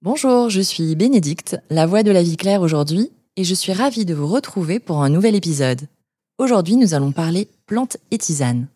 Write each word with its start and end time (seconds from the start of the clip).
Bonjour, 0.00 0.48
je 0.48 0.60
suis 0.60 0.94
Bénédicte, 0.94 1.56
la 1.70 1.84
voix 1.84 2.04
de 2.04 2.12
la 2.12 2.22
vie 2.22 2.36
claire 2.36 2.60
aujourd'hui, 2.60 3.10
et 3.34 3.42
je 3.42 3.52
suis 3.52 3.72
ravie 3.72 4.04
de 4.04 4.14
vous 4.14 4.28
retrouver 4.28 4.78
pour 4.78 5.02
un 5.02 5.08
nouvel 5.08 5.34
épisode. 5.34 5.88
Aujourd'hui, 6.38 6.76
nous 6.76 6.94
allons 6.94 7.10
parler 7.10 7.48
plantes 7.66 7.96
et 8.12 8.18
tisanes. 8.18 8.68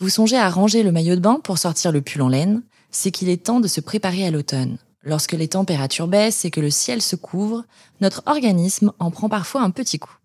Vous 0.00 0.10
songez 0.10 0.36
à 0.36 0.50
ranger 0.50 0.82
le 0.82 0.92
maillot 0.92 1.14
de 1.14 1.20
bain 1.20 1.40
pour 1.42 1.56
sortir 1.56 1.92
le 1.92 2.02
pull 2.02 2.20
en 2.20 2.28
laine, 2.28 2.60
c'est 2.90 3.10
qu'il 3.10 3.30
est 3.30 3.46
temps 3.46 3.60
de 3.60 3.68
se 3.68 3.80
préparer 3.80 4.26
à 4.26 4.30
l'automne. 4.30 4.76
Lorsque 5.06 5.34
les 5.34 5.46
températures 5.46 6.08
baissent 6.08 6.44
et 6.44 6.50
que 6.50 6.60
le 6.60 6.68
ciel 6.68 7.00
se 7.00 7.14
couvre, 7.14 7.64
notre 8.00 8.24
organisme 8.26 8.92
en 8.98 9.12
prend 9.12 9.28
parfois 9.28 9.62
un 9.62 9.70
petit 9.70 10.00
coup. 10.00 10.18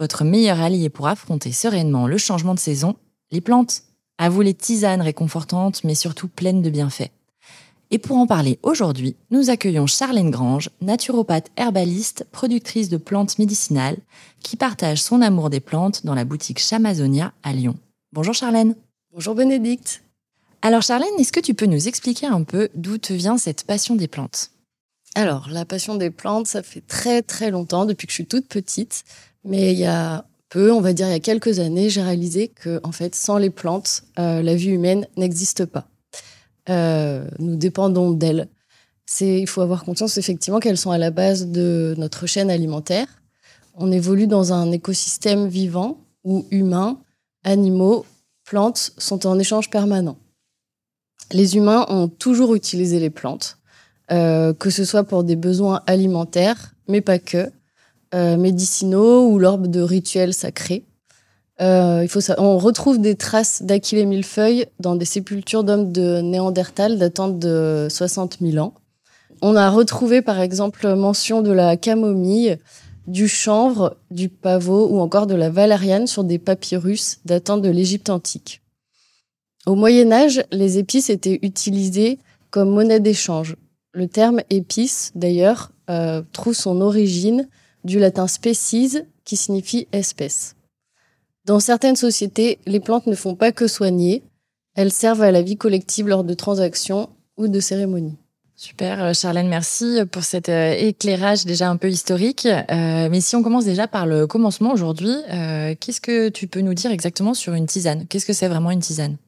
Votre 0.00 0.24
meilleur 0.24 0.60
allié 0.60 0.88
pour 0.88 1.06
affronter 1.06 1.52
sereinement 1.52 2.08
le 2.08 2.18
changement 2.18 2.54
de 2.54 2.58
saison, 2.58 2.96
les 3.30 3.40
plantes. 3.40 3.82
À 4.18 4.28
vous 4.28 4.40
les 4.40 4.54
tisanes 4.54 5.02
réconfortantes 5.02 5.84
mais 5.84 5.94
surtout 5.94 6.26
pleines 6.26 6.62
de 6.62 6.70
bienfaits. 6.70 7.12
Et 7.92 7.98
pour 7.98 8.16
en 8.16 8.26
parler 8.26 8.58
aujourd'hui, 8.64 9.14
nous 9.30 9.50
accueillons 9.50 9.86
Charlène 9.86 10.32
Grange, 10.32 10.70
naturopathe 10.80 11.52
herbaliste, 11.56 12.26
productrice 12.32 12.88
de 12.88 12.96
plantes 12.96 13.38
médicinales, 13.38 13.98
qui 14.40 14.56
partage 14.56 15.00
son 15.00 15.22
amour 15.22 15.48
des 15.48 15.60
plantes 15.60 16.04
dans 16.04 16.16
la 16.16 16.24
boutique 16.24 16.58
Chamazonia 16.58 17.32
à 17.44 17.52
Lyon. 17.52 17.76
Bonjour 18.12 18.34
Charlène. 18.34 18.74
Bonjour 19.12 19.36
Bénédicte. 19.36 20.02
Alors 20.60 20.82
Charlène, 20.82 21.08
est-ce 21.18 21.32
que 21.32 21.40
tu 21.40 21.54
peux 21.54 21.66
nous 21.66 21.86
expliquer 21.86 22.26
un 22.26 22.42
peu 22.42 22.68
d'où 22.74 22.98
te 22.98 23.12
vient 23.12 23.38
cette 23.38 23.64
passion 23.64 23.94
des 23.94 24.08
plantes? 24.08 24.50
Alors, 25.14 25.48
la 25.50 25.64
passion 25.64 25.94
des 25.94 26.10
plantes, 26.10 26.48
ça 26.48 26.62
fait 26.62 26.80
très 26.80 27.22
très 27.22 27.50
longtemps, 27.50 27.86
depuis 27.86 28.06
que 28.06 28.12
je 28.12 28.16
suis 28.16 28.26
toute 28.26 28.48
petite. 28.48 29.04
Mais 29.44 29.72
il 29.72 29.78
y 29.78 29.86
a 29.86 30.26
peu, 30.48 30.72
on 30.72 30.80
va 30.80 30.92
dire 30.92 31.06
il 31.06 31.12
y 31.12 31.14
a 31.14 31.20
quelques 31.20 31.60
années, 31.60 31.90
j'ai 31.90 32.02
réalisé 32.02 32.48
que 32.48 32.80
en 32.82 32.92
fait, 32.92 33.14
sans 33.14 33.38
les 33.38 33.50
plantes, 33.50 34.02
euh, 34.18 34.42
la 34.42 34.54
vie 34.54 34.70
humaine 34.70 35.06
n'existe 35.16 35.64
pas. 35.64 35.88
Euh, 36.68 37.26
nous 37.38 37.56
dépendons 37.56 38.10
d'elles. 38.10 38.48
Il 39.20 39.46
faut 39.46 39.62
avoir 39.62 39.84
conscience 39.84 40.18
effectivement 40.18 40.60
qu'elles 40.60 40.76
sont 40.76 40.90
à 40.90 40.98
la 40.98 41.10
base 41.10 41.46
de 41.46 41.94
notre 41.96 42.26
chaîne 42.26 42.50
alimentaire. 42.50 43.06
On 43.74 43.90
évolue 43.90 44.26
dans 44.26 44.52
un 44.52 44.70
écosystème 44.70 45.48
vivant 45.48 45.98
où 46.24 46.46
humains, 46.50 47.00
animaux, 47.44 48.04
plantes 48.44 48.92
sont 48.98 49.26
en 49.26 49.38
échange 49.38 49.70
permanent. 49.70 50.18
Les 51.32 51.56
humains 51.56 51.84
ont 51.88 52.08
toujours 52.08 52.54
utilisé 52.54 53.00
les 53.00 53.10
plantes, 53.10 53.58
euh, 54.10 54.54
que 54.54 54.70
ce 54.70 54.84
soit 54.84 55.04
pour 55.04 55.24
des 55.24 55.36
besoins 55.36 55.82
alimentaires, 55.86 56.74
mais 56.88 57.00
pas 57.00 57.18
que, 57.18 57.50
euh, 58.14 58.36
médicinaux 58.38 59.28
ou 59.28 59.38
lors 59.38 59.58
de 59.58 59.80
rituels 59.80 60.32
sacrés. 60.32 60.84
Euh, 61.60 62.00
il 62.02 62.08
faut. 62.08 62.20
On 62.38 62.56
retrouve 62.56 63.00
des 63.00 63.16
traces 63.16 63.62
d'Achille 63.62 64.06
millefeuille 64.06 64.66
dans 64.78 64.94
des 64.94 65.04
sépultures 65.04 65.64
d'hommes 65.64 65.92
de 65.92 66.20
Néandertal 66.20 66.98
datant 66.98 67.28
de 67.28 67.88
60 67.90 68.38
000 68.40 68.64
ans. 68.64 68.74
On 69.42 69.56
a 69.56 69.68
retrouvé 69.68 70.22
par 70.22 70.40
exemple 70.40 70.94
mention 70.94 71.42
de 71.42 71.50
la 71.50 71.76
camomille, 71.76 72.58
du 73.06 73.28
chanvre, 73.28 73.96
du 74.10 74.28
pavot 74.28 74.88
ou 74.88 75.00
encore 75.00 75.26
de 75.26 75.34
la 75.34 75.50
valériane 75.50 76.06
sur 76.06 76.24
des 76.24 76.38
papyrus 76.38 77.18
datant 77.24 77.58
de 77.58 77.68
l'Égypte 77.68 78.08
antique. 78.08 78.62
Au 79.68 79.74
Moyen 79.74 80.10
Âge, 80.12 80.42
les 80.50 80.78
épices 80.78 81.10
étaient 81.10 81.40
utilisées 81.42 82.18
comme 82.50 82.70
monnaie 82.70 83.00
d'échange. 83.00 83.54
Le 83.92 84.08
terme 84.08 84.40
épice, 84.48 85.12
d'ailleurs, 85.14 85.72
euh, 85.90 86.22
trouve 86.32 86.54
son 86.54 86.80
origine 86.80 87.46
du 87.84 87.98
latin 87.98 88.28
species, 88.28 89.02
qui 89.26 89.36
signifie 89.36 89.86
espèce. 89.92 90.56
Dans 91.44 91.60
certaines 91.60 91.96
sociétés, 91.96 92.58
les 92.64 92.80
plantes 92.80 93.06
ne 93.06 93.14
font 93.14 93.34
pas 93.34 93.52
que 93.52 93.66
soigner, 93.66 94.22
elles 94.74 94.90
servent 94.90 95.20
à 95.20 95.32
la 95.32 95.42
vie 95.42 95.58
collective 95.58 96.08
lors 96.08 96.24
de 96.24 96.32
transactions 96.32 97.10
ou 97.36 97.46
de 97.46 97.60
cérémonies. 97.60 98.16
Super, 98.56 99.04
euh, 99.04 99.12
Charlène, 99.12 99.48
merci 99.48 99.98
pour 100.10 100.24
cet 100.24 100.48
euh, 100.48 100.72
éclairage 100.78 101.44
déjà 101.44 101.68
un 101.68 101.76
peu 101.76 101.90
historique. 101.90 102.48
mais 102.70 103.20
si 103.20 103.36
on 103.36 103.42
commence 103.42 103.66
déjà 103.66 103.86
par 103.86 104.06
le 104.06 104.26
commencement 104.26 104.72
aujourd'hui, 104.72 105.14
qu'est-ce 105.78 106.00
que 106.00 106.30
tu 106.30 106.46
peux 106.46 106.62
nous 106.62 106.72
dire 106.72 106.90
exactement 106.90 107.34
sur 107.34 107.52
une 107.52 107.66
tisane? 107.66 108.06
Qu'est-ce 108.06 108.24
que 108.24 108.32
c'est 108.32 108.48
vraiment 108.48 108.70
une 108.70 108.80
tisane? 108.80 109.18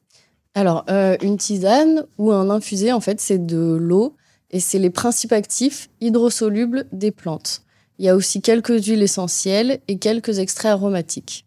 Alors, 0.53 0.83
euh, 0.89 1.15
une 1.21 1.37
tisane 1.37 2.05
ou 2.17 2.31
un 2.31 2.49
infusé, 2.49 2.91
en 2.91 2.99
fait, 2.99 3.21
c'est 3.21 3.45
de 3.45 3.77
l'eau 3.79 4.15
et 4.51 4.59
c'est 4.59 4.79
les 4.79 4.89
principes 4.89 5.31
actifs 5.31 5.89
hydrosolubles 6.01 6.87
des 6.91 7.11
plantes. 7.11 7.61
Il 7.99 8.05
y 8.05 8.09
a 8.09 8.15
aussi 8.15 8.41
quelques 8.41 8.85
huiles 8.85 9.03
essentielles 9.03 9.79
et 9.87 9.97
quelques 9.97 10.39
extraits 10.39 10.71
aromatiques. 10.71 11.45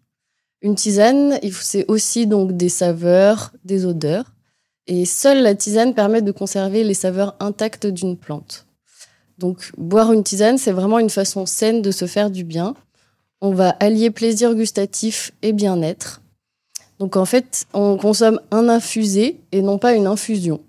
Une 0.63 0.75
tisane, 0.75 1.39
c'est 1.53 1.85
aussi 1.89 2.27
donc 2.27 2.57
des 2.57 2.71
saveurs, 2.71 3.53
des 3.65 3.85
odeurs. 3.85 4.33
Et 4.87 5.05
seule 5.05 5.43
la 5.43 5.55
tisane 5.55 5.95
permet 5.95 6.23
de 6.23 6.33
conserver 6.33 6.85
les 6.85 6.95
saveurs 6.95 7.37
intactes 7.41 7.87
d'une 7.87 8.17
plante. 8.17 8.67
Donc, 9.37 9.73
boire 9.77 10.13
une 10.13 10.25
tisane, 10.25 10.57
c'est 10.57 10.73
vraiment 10.73 10.99
une 10.99 11.11
façon 11.11 11.45
saine 11.45 11.83
de 11.83 11.91
se 11.91 12.07
faire 12.07 12.31
du 12.31 12.45
bien. 12.45 12.75
On 13.43 13.53
va 13.53 13.71
allier 13.81 14.11
plaisir 14.11 14.55
gustatif 14.55 15.33
et 15.43 15.53
bien-être. 15.53 16.23
Donc 16.99 17.17
en 17.17 17.25
fait, 17.25 17.67
on 17.73 17.97
consomme 17.97 18.41
un 18.51 18.69
infusé 18.69 19.41
et 19.53 19.63
non 19.63 19.79
pas 19.79 19.95
une 19.95 20.07
infusion. 20.07 20.61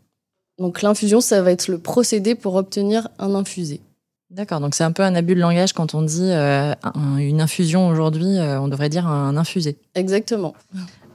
Donc 0.58 0.82
l'infusion, 0.82 1.22
ça 1.22 1.42
va 1.42 1.52
être 1.52 1.68
le 1.68 1.78
procédé 1.78 2.36
pour 2.36 2.56
obtenir 2.56 3.10
un 3.20 3.36
infusé. 3.36 3.82
D'accord, 4.32 4.60
donc 4.60 4.74
c'est 4.74 4.84
un 4.84 4.92
peu 4.92 5.04
un 5.04 5.14
abus 5.16 5.36
de 5.36 5.40
langage 5.40 5.74
quand 5.74 5.94
on 5.94 6.02
dit 6.02 6.32
euh, 6.32 6.74
une 7.18 7.42
infusion 7.42 7.88
aujourd'hui, 7.88 8.38
euh, 8.38 8.60
on 8.60 8.68
devrait 8.68 8.90
dire 8.90 9.08
un 9.08 9.38
infusé. 9.38 9.78
Exactement. 9.94 10.54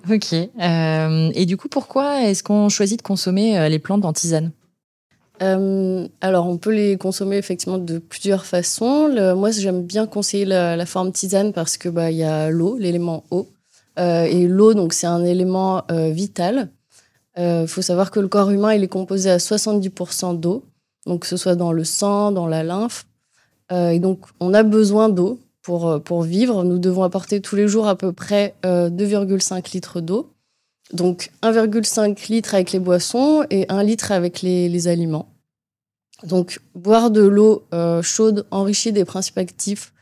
Ok. 0.09 0.33
Euh, 0.33 1.31
et 1.35 1.45
du 1.45 1.57
coup, 1.57 1.69
pourquoi 1.69 2.23
est-ce 2.23 2.43
qu'on 2.43 2.69
choisit 2.69 2.99
de 2.99 3.03
consommer 3.03 3.69
les 3.69 3.79
plantes 3.79 4.05
en 4.05 4.13
tisane? 4.13 4.53
Alors, 5.41 6.47
on 6.47 6.59
peut 6.59 6.73
les 6.73 6.97
consommer 6.99 7.37
effectivement 7.37 7.79
de 7.79 7.99
plusieurs 7.99 8.45
façons. 8.47 9.09
moi, 9.37 9.51
j'aime 9.51 9.83
bien 9.83 10.07
conseiller 10.07 10.45
la, 10.45 10.77
la, 10.77 10.87
forme 10.87 11.13
tisane 11.13 11.53
parce 11.53 11.79
que 11.79 11.89
bah 11.89 12.11
il 12.11 12.19
y 12.19 12.25
a 12.25 12.51
l'eau, 12.51 12.77
l'élément 12.79 13.25
eau. 13.31 13.49
Euh, 13.99 14.25
et 14.25 14.47
l'eau, 14.47 14.75
donc, 14.75 14.93
c'est 14.93 15.07
un 15.07 15.25
élément 15.25 15.83
euh, 15.91 16.11
vital. 16.11 16.71
Il 17.37 17.43
euh, 17.43 17.67
faut 17.67 17.83
savoir 17.83 18.11
que 18.11 18.21
le 18.21 18.29
corps 18.29 18.51
humain, 18.51 18.75
il 18.75 18.83
est 18.83 18.89
composé 18.89 19.31
à 19.31 19.39
70% 19.39 20.39
d'eau, 20.39 20.65
donc 21.07 21.23
que 21.23 21.27
ce 21.27 21.37
soit 21.37 21.55
dans 21.55 21.73
le 21.73 21.85
sang, 21.85 22.33
dans 22.33 22.47
la 22.47 22.63
lymphe. 22.63 23.07
et 23.71 24.01
donc, 24.01 24.27
on 24.41 24.53
a 24.53 24.63
besoin 24.63 25.09
d'eau 25.09 25.39
pour, 25.63 26.03
pour 26.03 26.23
vivre. 26.23 26.65
Nous 26.65 26.79
devons 26.79 27.05
apporter 27.05 27.41
tous 27.41 27.57
les 27.57 27.69
jours 27.69 27.87
à 27.87 27.97
peu 27.97 28.13
près 28.13 28.55
2,5 28.65 29.73
litres 29.73 30.01
d'eau. 30.01 30.33
Donc 30.93 31.31
1,5 31.43 32.33
litre 32.33 32.55
avec 32.55 32.73
les 32.73 32.81
boissons 32.81 33.45
et 33.49 33.65
1 33.69 33.85
litre 33.85 34.11
avec 34.11 34.43
les, 34.43 34.69
les 34.69 34.89
aliments. 34.89 35.29
Donc 36.25 36.59
boire 36.75 37.13
de 37.13 37.23
l'eau 37.23 37.63
chaude 38.03 38.45
enrichie 38.51 38.93
des 38.93 39.05
principes 39.05 39.39
actifs 39.39 39.93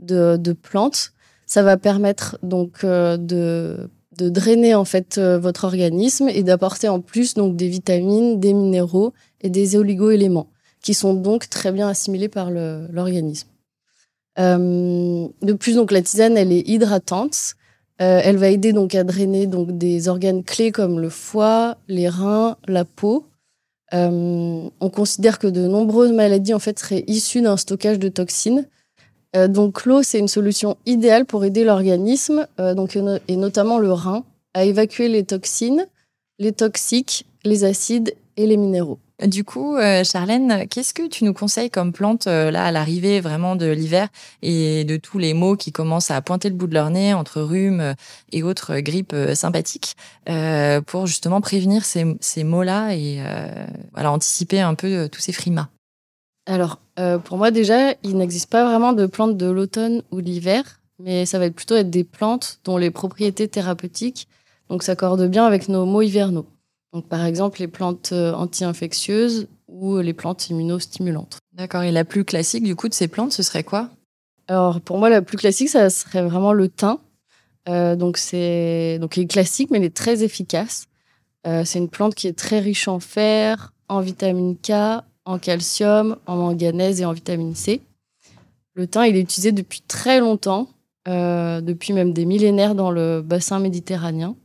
de, 0.00 0.36
de 0.36 0.52
plantes, 0.52 1.12
ça 1.52 1.62
va 1.62 1.76
permettre 1.76 2.38
donc 2.42 2.82
euh, 2.82 3.18
de, 3.18 3.90
drainer 4.30 4.74
en 4.74 4.86
fait 4.86 5.18
euh, 5.18 5.38
votre 5.38 5.64
organisme 5.64 6.30
et 6.30 6.42
d'apporter 6.42 6.88
en 6.88 7.00
plus 7.00 7.34
donc 7.34 7.56
des 7.56 7.68
vitamines, 7.68 8.40
des 8.40 8.54
minéraux 8.54 9.12
et 9.42 9.50
des 9.50 9.76
oligo-éléments 9.76 10.46
qui 10.80 10.94
sont 10.94 11.12
donc 11.12 11.50
très 11.50 11.70
bien 11.70 11.88
assimilés 11.88 12.30
par 12.30 12.50
l'organisme. 12.50 13.48
Euh, 14.38 15.28
de 15.42 15.52
plus, 15.52 15.74
donc 15.74 15.92
la 15.92 16.00
tisane, 16.00 16.38
elle 16.38 16.52
est 16.52 16.66
hydratante. 16.66 17.54
elle 17.98 18.38
va 18.38 18.48
aider 18.48 18.72
donc 18.72 18.94
à 18.94 19.04
drainer 19.04 19.46
donc 19.46 19.76
des 19.76 20.08
organes 20.08 20.44
clés 20.44 20.72
comme 20.72 21.00
le 21.00 21.10
foie, 21.10 21.76
les 21.86 22.08
reins, 22.08 22.56
la 22.66 22.86
peau. 22.86 23.26
on 23.92 24.90
considère 24.90 25.38
que 25.38 25.48
de 25.48 25.68
nombreuses 25.68 26.12
maladies 26.12 26.54
en 26.54 26.58
fait 26.58 26.78
seraient 26.78 27.04
issues 27.08 27.42
d'un 27.42 27.58
stockage 27.58 27.98
de 27.98 28.08
toxines 28.08 28.66
euh, 29.34 29.48
donc 29.48 29.84
l'eau, 29.84 30.02
c'est 30.02 30.18
une 30.18 30.28
solution 30.28 30.76
idéale 30.86 31.24
pour 31.24 31.44
aider 31.44 31.64
l'organisme, 31.64 32.46
euh, 32.60 32.74
donc 32.74 32.96
et 33.28 33.36
notamment 33.36 33.78
le 33.78 33.92
rein, 33.92 34.24
à 34.54 34.64
évacuer 34.64 35.08
les 35.08 35.24
toxines, 35.24 35.86
les 36.38 36.52
toxiques, 36.52 37.26
les 37.44 37.64
acides 37.64 38.14
et 38.36 38.46
les 38.46 38.56
minéraux. 38.56 38.98
Du 39.24 39.44
coup, 39.44 39.76
euh, 39.76 40.02
Charlène, 40.02 40.66
qu'est-ce 40.68 40.92
que 40.92 41.06
tu 41.06 41.24
nous 41.24 41.32
conseilles 41.32 41.70
comme 41.70 41.92
plante 41.92 42.26
là 42.26 42.64
à 42.64 42.72
l'arrivée 42.72 43.20
vraiment 43.20 43.54
de 43.54 43.66
l'hiver 43.70 44.08
et 44.42 44.84
de 44.84 44.96
tous 44.96 45.18
les 45.18 45.32
maux 45.32 45.54
qui 45.54 45.70
commencent 45.70 46.10
à 46.10 46.20
pointer 46.22 46.48
le 46.48 46.56
bout 46.56 46.66
de 46.66 46.74
leur 46.74 46.90
nez 46.90 47.14
entre 47.14 47.40
rhume 47.40 47.94
et 48.32 48.42
autres 48.42 48.80
grippes 48.80 49.14
sympathiques 49.34 49.94
pour 50.86 51.06
justement 51.06 51.40
prévenir 51.40 51.84
ces, 51.84 52.16
ces 52.20 52.42
maux-là 52.42 52.96
et 52.96 53.22
anticiper 53.94 54.60
un 54.60 54.74
peu 54.74 55.08
tous 55.08 55.20
ces 55.20 55.32
frimas? 55.32 55.68
Alors, 56.46 56.80
euh, 56.98 57.18
pour 57.18 57.38
moi 57.38 57.50
déjà, 57.50 57.94
il 58.02 58.16
n'existe 58.16 58.50
pas 58.50 58.64
vraiment 58.64 58.92
de 58.92 59.06
plantes 59.06 59.36
de 59.36 59.46
l'automne 59.46 60.02
ou 60.10 60.20
de 60.20 60.26
l'hiver, 60.26 60.80
mais 60.98 61.24
ça 61.24 61.38
va 61.38 61.46
être 61.46 61.54
plutôt 61.54 61.76
être 61.76 61.90
des 61.90 62.04
plantes 62.04 62.58
dont 62.64 62.76
les 62.76 62.90
propriétés 62.90 63.48
thérapeutiques 63.48 64.28
donc 64.68 64.82
s'accordent 64.82 65.28
bien 65.28 65.44
avec 65.44 65.68
nos 65.68 65.84
maux 65.84 66.02
hivernaux. 66.02 66.46
Donc, 66.92 67.06
par 67.08 67.24
exemple, 67.24 67.60
les 67.60 67.68
plantes 67.68 68.10
euh, 68.12 68.32
anti-infectieuses 68.32 69.48
ou 69.68 69.98
les 69.98 70.12
plantes 70.12 70.50
immunostimulantes. 70.50 71.38
D'accord. 71.52 71.82
Et 71.82 71.92
la 71.92 72.04
plus 72.04 72.24
classique, 72.24 72.64
du 72.64 72.76
coup, 72.76 72.88
de 72.88 72.94
ces 72.94 73.08
plantes, 73.08 73.32
ce 73.32 73.42
serait 73.42 73.64
quoi? 73.64 73.90
Alors, 74.48 74.80
pour 74.80 74.98
moi, 74.98 75.08
la 75.08 75.22
plus 75.22 75.38
classique, 75.38 75.68
ça 75.68 75.88
serait 75.90 76.22
vraiment 76.22 76.52
le 76.52 76.68
thym. 76.68 76.98
Euh, 77.68 77.96
donc, 77.96 78.16
c'est 78.16 78.98
donc 79.00 79.16
il 79.16 79.22
est 79.22 79.26
classique, 79.26 79.70
mais 79.70 79.78
il 79.78 79.84
est 79.84 79.96
très 79.96 80.22
efficace. 80.22 80.86
Euh, 81.46 81.64
c'est 81.64 81.78
une 81.78 81.88
plante 81.88 82.14
qui 82.14 82.26
est 82.26 82.38
très 82.38 82.58
riche 82.58 82.88
en 82.88 83.00
fer, 83.00 83.72
en 83.88 84.00
vitamine 84.00 84.56
K, 84.56 85.02
en 85.24 85.38
calcium, 85.38 86.16
en 86.26 86.36
manganèse 86.36 87.00
et 87.00 87.04
en 87.04 87.12
vitamine 87.12 87.54
C. 87.54 87.80
Le 88.74 88.86
thym, 88.86 89.04
il 89.04 89.16
est 89.16 89.20
utilisé 89.20 89.52
depuis 89.52 89.82
très 89.82 90.20
longtemps, 90.20 90.68
euh, 91.08 91.60
depuis 91.60 91.92
même 91.92 92.12
des 92.12 92.24
millénaires 92.24 92.74
dans 92.74 92.90
le 92.90 93.20
bassin 93.20 93.58
méditerranéen. 93.58 94.36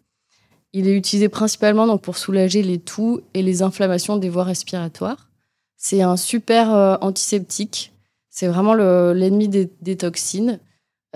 Il 0.73 0.87
est 0.87 0.95
utilisé 0.95 1.29
principalement 1.29 1.87
donc, 1.87 2.01
pour 2.01 2.17
soulager 2.17 2.61
les 2.61 2.77
toux 2.77 3.21
et 3.33 3.41
les 3.41 3.61
inflammations 3.61 4.17
des 4.17 4.29
voies 4.29 4.43
respiratoires. 4.43 5.29
C'est 5.77 6.01
un 6.01 6.17
super 6.17 6.73
euh, 6.73 6.97
antiseptique. 7.01 7.93
C'est 8.29 8.47
vraiment 8.47 8.73
l'ennemi 8.73 9.47
des, 9.47 9.97
toxines. 9.97 10.59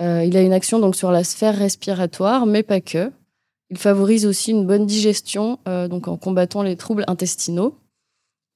Euh, 0.00 0.24
il 0.24 0.36
a 0.36 0.42
une 0.42 0.52
action 0.52 0.78
donc, 0.78 0.96
sur 0.96 1.12
la 1.12 1.22
sphère 1.22 1.56
respiratoire, 1.56 2.46
mais 2.46 2.62
pas 2.62 2.80
que. 2.80 3.12
Il 3.70 3.78
favorise 3.78 4.26
aussi 4.26 4.50
une 4.50 4.66
bonne 4.66 4.84
digestion, 4.84 5.58
donc 5.64 6.06
en 6.06 6.18
combattant 6.18 6.62
les 6.62 6.76
troubles 6.76 7.04
intestinaux. 7.06 7.74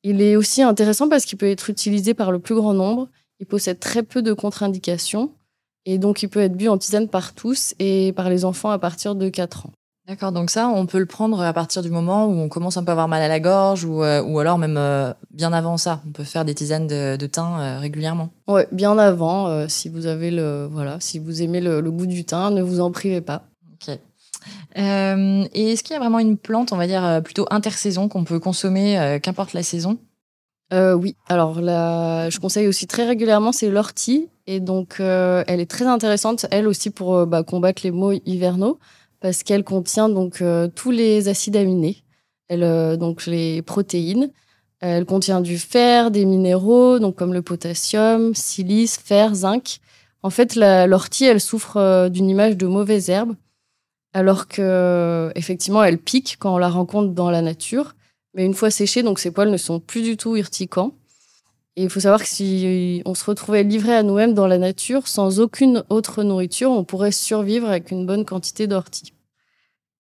Il 0.09 0.23
est 0.23 0.37
aussi 0.37 0.63
intéressant 0.63 1.09
parce 1.09 1.25
qu'il 1.25 1.37
peut 1.37 1.51
être 1.51 1.69
utilisé 1.69 2.15
par 2.15 2.31
le 2.31 2.39
plus 2.39 2.55
grand 2.55 2.75
nombre. 2.75 3.09
Il 3.41 3.47
possède 3.47 3.81
très 3.81 4.05
peu 4.05 4.23
de 4.23 4.33
contre-indications 4.33 5.33
et 5.85 5.99
donc 5.99 6.23
il 6.23 6.29
peut 6.29 6.39
être 6.39 6.57
bu 6.57 6.69
en 6.69 6.79
tisane 6.79 7.09
par 7.09 7.35
tous 7.35 7.75
et 7.81 8.13
par 8.13 8.31
les 8.31 8.45
enfants 8.45 8.71
à 8.71 8.79
partir 8.79 9.17
de 9.17 9.29
4 9.29 9.67
ans. 9.67 9.73
D'accord, 10.07 10.31
donc 10.31 10.51
ça, 10.51 10.69
on 10.69 10.87
peut 10.87 11.01
le 11.01 11.07
prendre 11.07 11.41
à 11.43 11.53
partir 11.53 11.83
du 11.83 11.91
moment 11.91 12.27
où 12.27 12.35
on 12.35 12.49
commence 12.49 12.77
un 12.77 12.85
peu 12.85 12.91
à 12.91 12.93
avoir 12.93 13.09
mal 13.09 13.21
à 13.21 13.27
la 13.27 13.41
gorge 13.41 13.85
ou, 13.85 14.05
euh, 14.05 14.23
ou 14.23 14.39
alors 14.39 14.59
même 14.59 14.77
euh, 14.77 15.13
bien 15.33 15.53
avant 15.53 15.77
ça. 15.77 16.01
On 16.07 16.13
peut 16.13 16.23
faire 16.23 16.45
des 16.45 16.55
tisanes 16.55 16.87
de, 16.87 17.27
thym 17.27 17.59
euh, 17.59 17.81
régulièrement. 17.81 18.29
Ouais, 18.47 18.69
bien 18.71 18.97
avant. 18.99 19.67
si 19.67 19.89
vous 19.89 20.07
avez 20.07 20.31
le 20.31 20.69
voilà, 20.71 20.99
si 21.01 21.19
vous 21.19 21.43
aimez 21.43 21.61
le, 21.61 21.81
le, 21.81 21.91
goût 21.91 22.07
du 22.07 22.25
thym, 22.25 22.55
ne 22.55 22.63
vous 22.63 22.79
en 22.79 22.93
privez 22.93 23.23
pas. 23.23 23.43
Ok. 24.77 24.83
et 25.55 25.73
est-ce 25.73 25.83
qu'il 25.83 25.95
y 25.95 25.97
a 25.97 26.01
vraiment 26.01 26.19
une 26.19 26.37
plante, 26.37 26.73
on 26.73 26.77
va 26.77 26.87
dire 26.87 27.21
plutôt 27.25 27.47
intersaison, 27.51 28.09
qu'on 28.09 28.25
peut 28.25 28.41
consommer, 28.41 29.19
qu'importe 29.23 29.53
la 29.53 29.63
saison? 29.63 29.99
Oui. 30.73 31.17
Alors 31.29 31.55
je 31.55 32.39
conseille 32.39 32.67
aussi 32.67 32.87
très 32.87 33.07
régulièrement, 33.07 33.53
c'est 33.53 33.71
l'ortie. 33.71 34.29
Et 34.47 34.61
donc, 34.61 34.97
elle 35.01 35.61
est 35.61 35.71
très 35.71 35.87
intéressante, 35.87 36.47
elle 36.51 36.69
aussi, 36.69 36.91
pour 36.91 37.27
bah, 37.27 37.43
combattre 37.43 37.83
les 37.85 37.91
maux 37.91 38.13
hivernaux 38.13 38.79
parce 39.21 39.43
qu'elle 39.43 39.65
contient 39.65 40.09
donc 40.09 40.41
euh, 40.43 40.69
tous 40.73 40.91
les 40.91 41.29
acides 41.29 41.57
aminés, 41.57 42.03
euh, 42.53 42.97
donc 42.97 43.27
les 43.27 43.63
protéines. 43.63 44.31
Elle 44.81 45.07
contient 45.07 45.41
du 45.41 45.59
fer, 45.59 46.11
des 46.11 46.27
minéraux, 46.27 46.99
donc 46.99 47.17
comme 47.17 47.33
le 47.33 47.43
potassium, 47.43 48.35
silice, 48.35 48.99
fer, 48.99 49.35
zinc. 49.35 49.79
En 50.23 50.31
fait, 50.31 50.55
l'ortie, 50.55 51.25
elle 51.25 51.41
souffre 51.41 51.79
euh, 51.79 52.09
d'une 52.09 52.29
image 52.29 52.57
de 52.57 52.67
mauvaise 52.67 53.09
herbe, 53.09 53.35
alors 54.17 54.49
que 54.49 55.31
effectivement, 55.35 55.85
elle 55.85 55.99
pique 55.99 56.37
quand 56.39 56.55
on 56.55 56.59
la 56.59 56.71
rencontre 56.71 57.13
dans 57.13 57.31
la 57.31 57.43
nature. 57.43 57.95
Mais 58.33 58.47
une 58.47 58.55
fois 58.55 58.71
séchée, 58.71 59.03
donc 59.03 59.19
ses 59.19 59.31
poils 59.31 59.51
ne 59.51 59.59
sont 59.59 59.79
plus 59.79 60.01
du 60.01 60.17
tout 60.17 60.37
urticants. 60.37 60.95
Et 61.77 61.83
il 61.83 61.91
faut 61.91 62.01
savoir 62.01 62.23
que 62.23 62.27
si 62.27 63.03
on 63.05 63.15
se 63.15 63.27
retrouvait 63.27 63.63
livré 63.63 63.95
à 63.95 64.03
nous-mêmes 64.03 64.33
dans 64.33 64.47
la 64.47 64.57
nature, 64.57 65.07
sans 65.07 65.39
aucune 65.39 65.85
autre 65.91 66.23
nourriture, 66.23 66.71
on 66.71 66.83
pourrait 66.83 67.13
survivre 67.13 67.69
avec 67.69 67.91
une 67.91 68.07
bonne 68.07 68.25
quantité 68.25 68.67
d'ortie. 68.67 69.13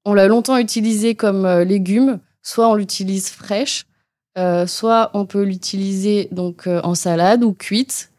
On 0.06 0.14
l'a 0.14 0.28
longtemps 0.28 0.56
utilisé 0.56 1.14
comme 1.14 1.44
euh, 1.44 1.64
légume, 1.64 2.20
soit 2.40 2.70
on 2.70 2.74
l'utilise 2.74 3.28
fraîche, 3.28 3.84
euh, 4.38 4.66
soit 4.66 5.10
on 5.12 5.26
peut 5.26 5.42
l'utiliser 5.42 6.28
donc 6.32 6.66
euh, 6.66 6.80
en 6.84 6.94
salade 6.94 7.44
ou 7.44 7.52
cuite, 7.52 8.10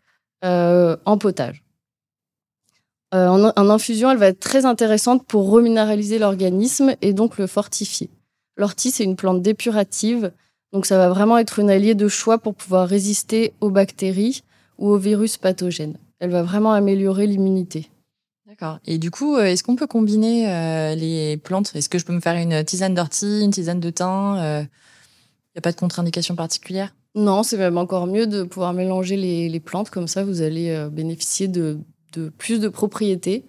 en 0.44 1.18
potage. 1.18 1.64
En, 3.14 3.52
en, 3.56 3.70
infusion, 3.70 4.12
elle 4.12 4.18
va 4.18 4.28
être 4.28 4.40
très 4.40 4.66
intéressante 4.66 5.26
pour 5.26 5.50
reminéraliser 5.50 6.20
l'organisme 6.20 6.96
et 7.02 7.14
donc 7.14 7.38
le 7.38 7.48
fortifier. 7.48 8.10
L'ortie, 8.58 8.92
c'est 8.92 9.06
une 9.06 9.16
plante 9.16 9.42
dépurative, 9.42 10.32
donc 10.74 10.86
ça 10.86 10.98
va 10.98 11.10
vraiment 11.10 11.38
être 11.38 11.60
une 11.60 11.70
alliée 11.70 11.96
de 11.96 12.08
choix 12.08 12.38
pour 12.38 12.54
pouvoir 12.54 12.88
résister 12.88 13.54
aux 13.62 13.70
bactéries 13.70 14.44
ou 14.78 14.90
aux 14.90 14.98
virus 14.98 15.38
pathogènes. 15.38 15.98
Elle 16.20 16.32
va 16.32 16.44
vraiment 16.44 16.74
améliorer 16.74 17.28
l'immunité. 17.28 17.90
D'accord. 18.48 18.80
Et 18.86 18.98
du 18.98 19.12
coup, 19.12 19.36
euh, 19.36 19.46
est-ce 19.46 19.64
qu'on 19.64 19.76
peut 19.76 19.88
combiner 19.88 20.50
euh, 20.50 20.96
les 20.96 21.38
plantes? 21.38 21.72
Est-ce 21.76 21.90
que 21.90 22.00
je 22.00 22.06
peux 22.06 22.14
me 22.14 22.20
faire 22.20 22.36
une 22.36 22.64
tisane 22.64 22.94
d'ortie, 22.94 23.42
une 23.42 23.52
tisane 23.52 23.80
de 23.80 23.90
thym 23.90 24.36
Il 24.38 24.42
euh, 24.42 24.62
n'y 24.62 25.58
a 25.58 25.62
pas 25.62 25.72
de 25.72 25.78
contre-indication 25.78 26.36
particulière? 26.36 26.96
Non, 27.14 27.44
c'est 27.44 27.58
même 27.58 27.78
encore 27.78 28.08
mieux 28.08 28.26
de 28.26 28.44
pouvoir 28.44 28.74
mélanger 28.74 29.18
les, 29.18 29.60
plantes. 29.60 29.90
Comme 29.90 30.08
ça, 30.08 30.24
vous 30.24 30.42
allez 30.42 30.88
bénéficier 30.92 31.48
de, 31.48 31.80
plus 32.38 32.60
de 32.60 32.68
propriétés. 32.68 33.46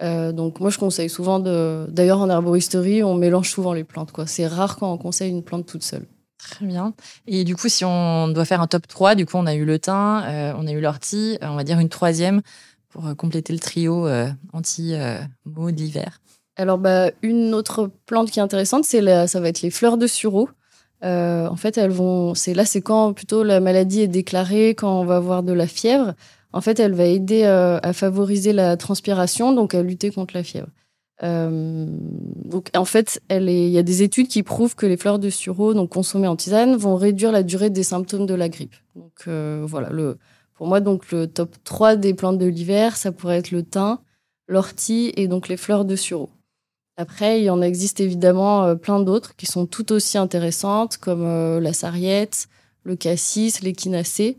donc 0.00 0.60
moi, 0.60 0.70
je 0.70 0.78
conseille 0.78 1.10
souvent 1.10 1.38
de... 1.38 1.86
D'ailleurs, 1.90 2.20
en 2.20 2.28
herboristerie, 2.28 3.02
on 3.04 3.14
mélange 3.14 3.50
souvent 3.50 3.72
les 3.72 3.84
plantes. 3.84 4.12
Quoi. 4.12 4.26
C'est 4.26 4.46
rare 4.46 4.76
quand 4.76 4.92
on 4.92 4.98
conseille 4.98 5.30
une 5.30 5.44
plante 5.44 5.66
toute 5.66 5.84
seule. 5.84 6.06
Très 6.38 6.66
bien. 6.66 6.92
Et 7.28 7.44
du 7.44 7.54
coup, 7.54 7.68
si 7.68 7.84
on 7.84 8.26
doit 8.28 8.44
faire 8.44 8.60
un 8.60 8.66
top 8.66 8.88
3, 8.88 9.14
du 9.14 9.26
coup, 9.26 9.36
on 9.36 9.46
a 9.46 9.54
eu 9.54 9.64
le 9.64 9.78
thym, 9.78 10.24
on 10.58 10.66
a 10.66 10.72
eu 10.72 10.80
l'ortie, 10.80 11.38
on 11.40 11.54
va 11.54 11.62
dire 11.62 11.78
une 11.78 11.88
troisième 11.88 12.42
pour 12.92 13.06
euh, 13.06 13.14
compléter 13.14 13.52
le 13.52 13.58
trio 13.58 14.06
euh, 14.06 14.28
anti-maux 14.52 15.68
euh, 15.68 15.72
d'hiver 15.72 16.20
Alors, 16.56 16.78
bah, 16.78 17.10
une 17.22 17.54
autre 17.54 17.90
plante 18.06 18.30
qui 18.30 18.38
est 18.38 18.42
intéressante, 18.42 18.84
c'est 18.84 19.26
ça 19.26 19.40
va 19.40 19.48
être 19.48 19.62
les 19.62 19.70
fleurs 19.70 19.96
de 19.96 20.06
sureau. 20.06 20.48
en 21.02 21.56
fait, 21.56 21.78
elles 21.78 21.90
vont. 21.90 22.34
C'est 22.34 22.54
là, 22.54 22.64
c'est 22.64 22.82
quand 22.82 23.12
plutôt 23.14 23.42
la 23.42 23.60
maladie 23.60 24.02
est 24.02 24.08
déclarée, 24.08 24.70
quand 24.70 25.00
on 25.00 25.04
va 25.04 25.16
avoir 25.16 25.42
de 25.42 25.52
la 25.52 25.66
fièvre. 25.66 26.14
En 26.52 26.60
fait, 26.60 26.80
elle 26.80 26.92
va 26.92 27.06
aider 27.06 27.44
à 27.44 27.92
favoriser 27.92 28.52
la 28.52 28.76
transpiration, 28.76 29.52
donc 29.52 29.74
à 29.74 29.82
lutter 29.82 30.10
contre 30.10 30.34
la 30.34 30.42
fièvre. 30.42 30.68
donc, 31.22 32.68
en 32.76 32.84
fait, 32.84 33.22
il 33.30 33.48
y 33.50 33.78
a 33.78 33.82
des 33.82 34.02
études 34.02 34.28
qui 34.28 34.42
prouvent 34.42 34.74
que 34.74 34.86
les 34.86 34.96
fleurs 34.96 35.18
de 35.18 35.30
sureau, 35.30 35.72
donc 35.72 35.90
consommées 35.90 36.28
en 36.28 36.36
tisane, 36.36 36.76
vont 36.76 36.96
réduire 36.96 37.32
la 37.32 37.42
durée 37.42 37.70
des 37.70 37.82
symptômes 37.82 38.26
de 38.26 38.34
la 38.34 38.48
grippe. 38.48 38.74
Donc, 38.96 39.26
voilà, 39.26 39.88
le, 39.90 40.18
pour 40.54 40.66
moi, 40.66 40.80
donc 40.80 41.10
le 41.10 41.26
top 41.26 41.56
3 41.64 41.96
des 41.96 42.14
plantes 42.14 42.38
de 42.38 42.46
l'hiver, 42.46 42.96
ça 42.96 43.10
pourrait 43.10 43.38
être 43.38 43.50
le 43.50 43.62
thym, 43.64 43.98
l'ortie 44.46 45.12
et 45.16 45.26
donc 45.26 45.48
les 45.48 45.56
fleurs 45.56 45.84
de 45.84 45.96
sureau. 45.96 46.30
Après, 46.96 47.40
il 47.40 47.44
y 47.44 47.50
en 47.50 47.62
existe 47.62 48.00
évidemment 48.00 48.64
euh, 48.64 48.74
plein 48.74 49.00
d'autres 49.00 49.34
qui 49.34 49.46
sont 49.46 49.66
tout 49.66 49.92
aussi 49.92 50.18
intéressantes, 50.18 50.98
comme 50.98 51.24
euh, 51.24 51.58
la 51.58 51.72
sarriette, 51.72 52.48
le 52.84 52.96
cassis, 52.96 53.62
l'échinacée. 53.62 54.38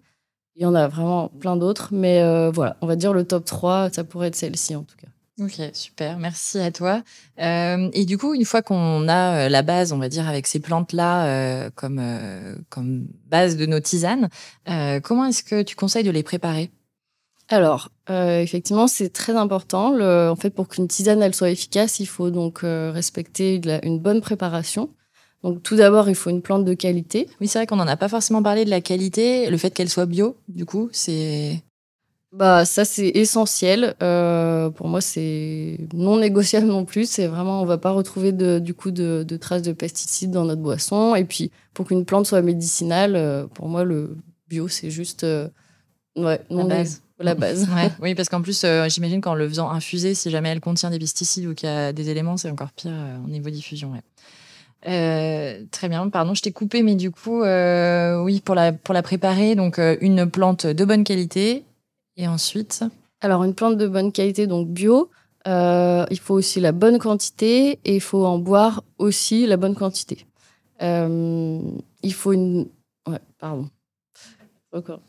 Il 0.56 0.64
y 0.64 0.66
en 0.66 0.76
a 0.76 0.88
vraiment 0.88 1.30
plein 1.30 1.58
d'autres, 1.58 1.90
mais 1.92 2.22
euh, 2.22 2.52
voilà, 2.52 2.78
on 2.82 2.88
va 2.88 2.96
dire 2.96 3.14
le 3.14 3.26
top 3.26 3.46
3, 3.46 3.90
ça 3.92 4.04
pourrait 4.04 4.28
être 4.28 4.36
celle-ci 4.36 4.76
en 4.76 4.84
tout 4.84 4.96
cas. 4.98 5.08
Ok, 5.42 5.60
super, 5.74 6.20
merci 6.20 6.60
à 6.60 6.72
toi. 6.72 7.02
Euh, 7.40 7.90
et 7.94 8.06
du 8.06 8.20
coup, 8.20 8.36
une 8.36 8.46
fois 8.46 8.62
qu'on 8.62 9.08
a 9.08 9.46
euh, 9.46 9.50
la 9.50 9.64
base, 9.64 9.92
on 9.92 9.98
va 9.98 10.08
dire, 10.08 10.28
avec 10.28 10.46
ces 10.46 10.60
plantes-là 10.60 11.26
euh, 11.26 11.70
comme, 11.74 12.00
comme 12.70 13.08
base 13.26 13.58
de 13.58 13.66
nos 13.66 13.80
tisanes, 13.80 14.30
comment 15.04 15.26
est-ce 15.26 15.44
que 15.44 15.64
tu 15.64 15.76
conseilles 15.76 16.04
de 16.04 16.12
les 16.12 16.22
préparer? 16.22 16.70
Alors, 17.50 17.90
effectivement, 18.10 18.88
c'est 18.88 19.10
très 19.10 19.36
important. 19.36 20.00
en 20.00 20.36
fait, 20.36 20.52
pour 20.52 20.68
qu'une 20.68 20.88
tisane 20.88 21.22
elle 21.22 21.36
soit 21.36 21.50
efficace, 21.50 22.00
il 22.00 22.06
faut 22.06 22.30
donc 22.30 22.60
respecter 22.62 23.60
une 23.84 24.00
bonne 24.00 24.22
préparation. 24.22 24.90
Donc, 25.44 25.62
tout 25.62 25.76
d'abord, 25.76 26.10
il 26.10 26.16
faut 26.16 26.30
une 26.30 26.42
plante 26.42 26.66
de 26.66 26.74
qualité. 26.74 27.28
Oui, 27.42 27.48
c'est 27.48 27.60
vrai 27.60 27.68
qu'on 27.68 27.76
n'en 27.76 27.88
a 27.88 27.98
pas 27.98 28.08
forcément 28.08 28.42
parlé 28.42 28.66
de 28.66 28.70
la 28.70 28.82
qualité. 28.82 29.50
Le 29.50 29.58
fait 29.58 29.72
qu'elle 29.72 29.90
soit 29.90 30.06
bio, 30.06 30.36
du 30.48 30.66
coup, 30.66 30.90
c'est 30.92 31.62
bah 32.34 32.66
ça 32.66 32.84
c'est 32.84 33.10
essentiel. 33.10 33.94
Euh, 34.02 34.72
pour 34.72 34.88
moi 34.88 35.02
c'est 35.02 35.78
non 35.94 36.18
négociable 36.18 36.66
non 36.66 36.84
plus. 36.84 37.08
C'est 37.08 37.28
vraiment 37.28 37.62
on 37.62 37.66
va 37.66 37.78
pas 37.78 37.92
retrouver 37.92 38.32
de, 38.32 38.58
du 38.58 38.74
coup 38.74 38.90
de, 38.90 39.24
traces 39.38 39.62
de 39.62 39.72
pesticides 39.72 40.32
dans 40.32 40.44
notre 40.44 40.62
boisson. 40.62 41.14
Et 41.14 41.26
puis 41.26 41.52
pour 41.76 41.86
qu'une 41.86 42.06
plante 42.06 42.26
soit 42.26 42.42
médicinale, 42.42 43.16
euh, 43.16 43.46
pour 43.46 43.70
moi 43.70 43.84
le 43.84 44.18
bio 44.50 44.68
c'est 44.68 44.90
juste 44.90 45.24
euh, 45.24 45.48
ouais, 46.16 46.42
non, 46.50 46.68
la 46.68 46.76
base. 46.78 47.02
La 47.20 47.36
base. 47.36 47.68
oui 48.02 48.16
parce 48.16 48.30
qu'en 48.30 48.42
plus 48.42 48.66
j'imagine 48.88 49.22
qu'en 49.22 49.36
le 49.36 49.48
faisant 49.48 49.70
infuser, 49.70 50.16
si 50.16 50.32
jamais 50.32 50.50
elle 50.50 50.60
contient 50.60 50.90
des 50.90 51.00
pesticides 51.00 51.46
ou 51.46 51.54
qu'il 51.54 51.70
y 51.70 51.72
a 51.72 51.94
des 51.94 52.10
éléments, 52.10 52.38
c'est 52.38 52.50
encore 52.50 52.72
pire 52.72 52.92
au 53.24 53.30
niveau 53.30 53.52
diffusion. 53.52 53.94
Très 54.84 55.90
bien, 55.90 56.10
pardon, 56.10 56.34
je 56.34 56.42
t'ai 56.42 56.52
coupé, 56.52 56.84
mais 56.84 56.96
du 56.96 57.12
coup, 57.12 57.42
oui, 57.42 58.42
pour 58.42 58.56
la, 58.56 58.74
pour 58.74 58.94
la 58.94 59.02
préparer, 59.02 59.56
donc 59.56 59.80
une 60.02 60.30
plante 60.30 60.66
de 60.66 60.86
bonne 60.86 61.04
qualité, 61.04 61.64
et 62.18 62.28
ensuite 62.28 62.84
Alors, 63.22 63.44
une 63.44 63.56
plante 63.56 63.78
de 63.78 63.88
bonne 63.88 64.12
qualité, 64.12 64.48
donc 64.48 64.68
bio, 64.68 65.10
euh, 65.48 66.06
il 66.10 66.20
faut 66.20 66.36
aussi 66.36 66.60
la 66.60 66.72
bonne 66.72 67.00
quantité 67.00 67.80
et 67.84 67.96
il 67.96 68.02
faut 68.02 68.26
en 68.26 68.38
boire 68.38 68.84
aussi 68.98 69.46
la 69.46 69.58
bonne 69.58 69.76
quantité. 69.76 70.26
Euh, 70.82 71.60
il 72.02 72.14
faut 72.14 72.34
une. 72.34 72.68
Ouais, 73.08 73.20
pardon. 73.40 73.70
Encore. 74.72 75.02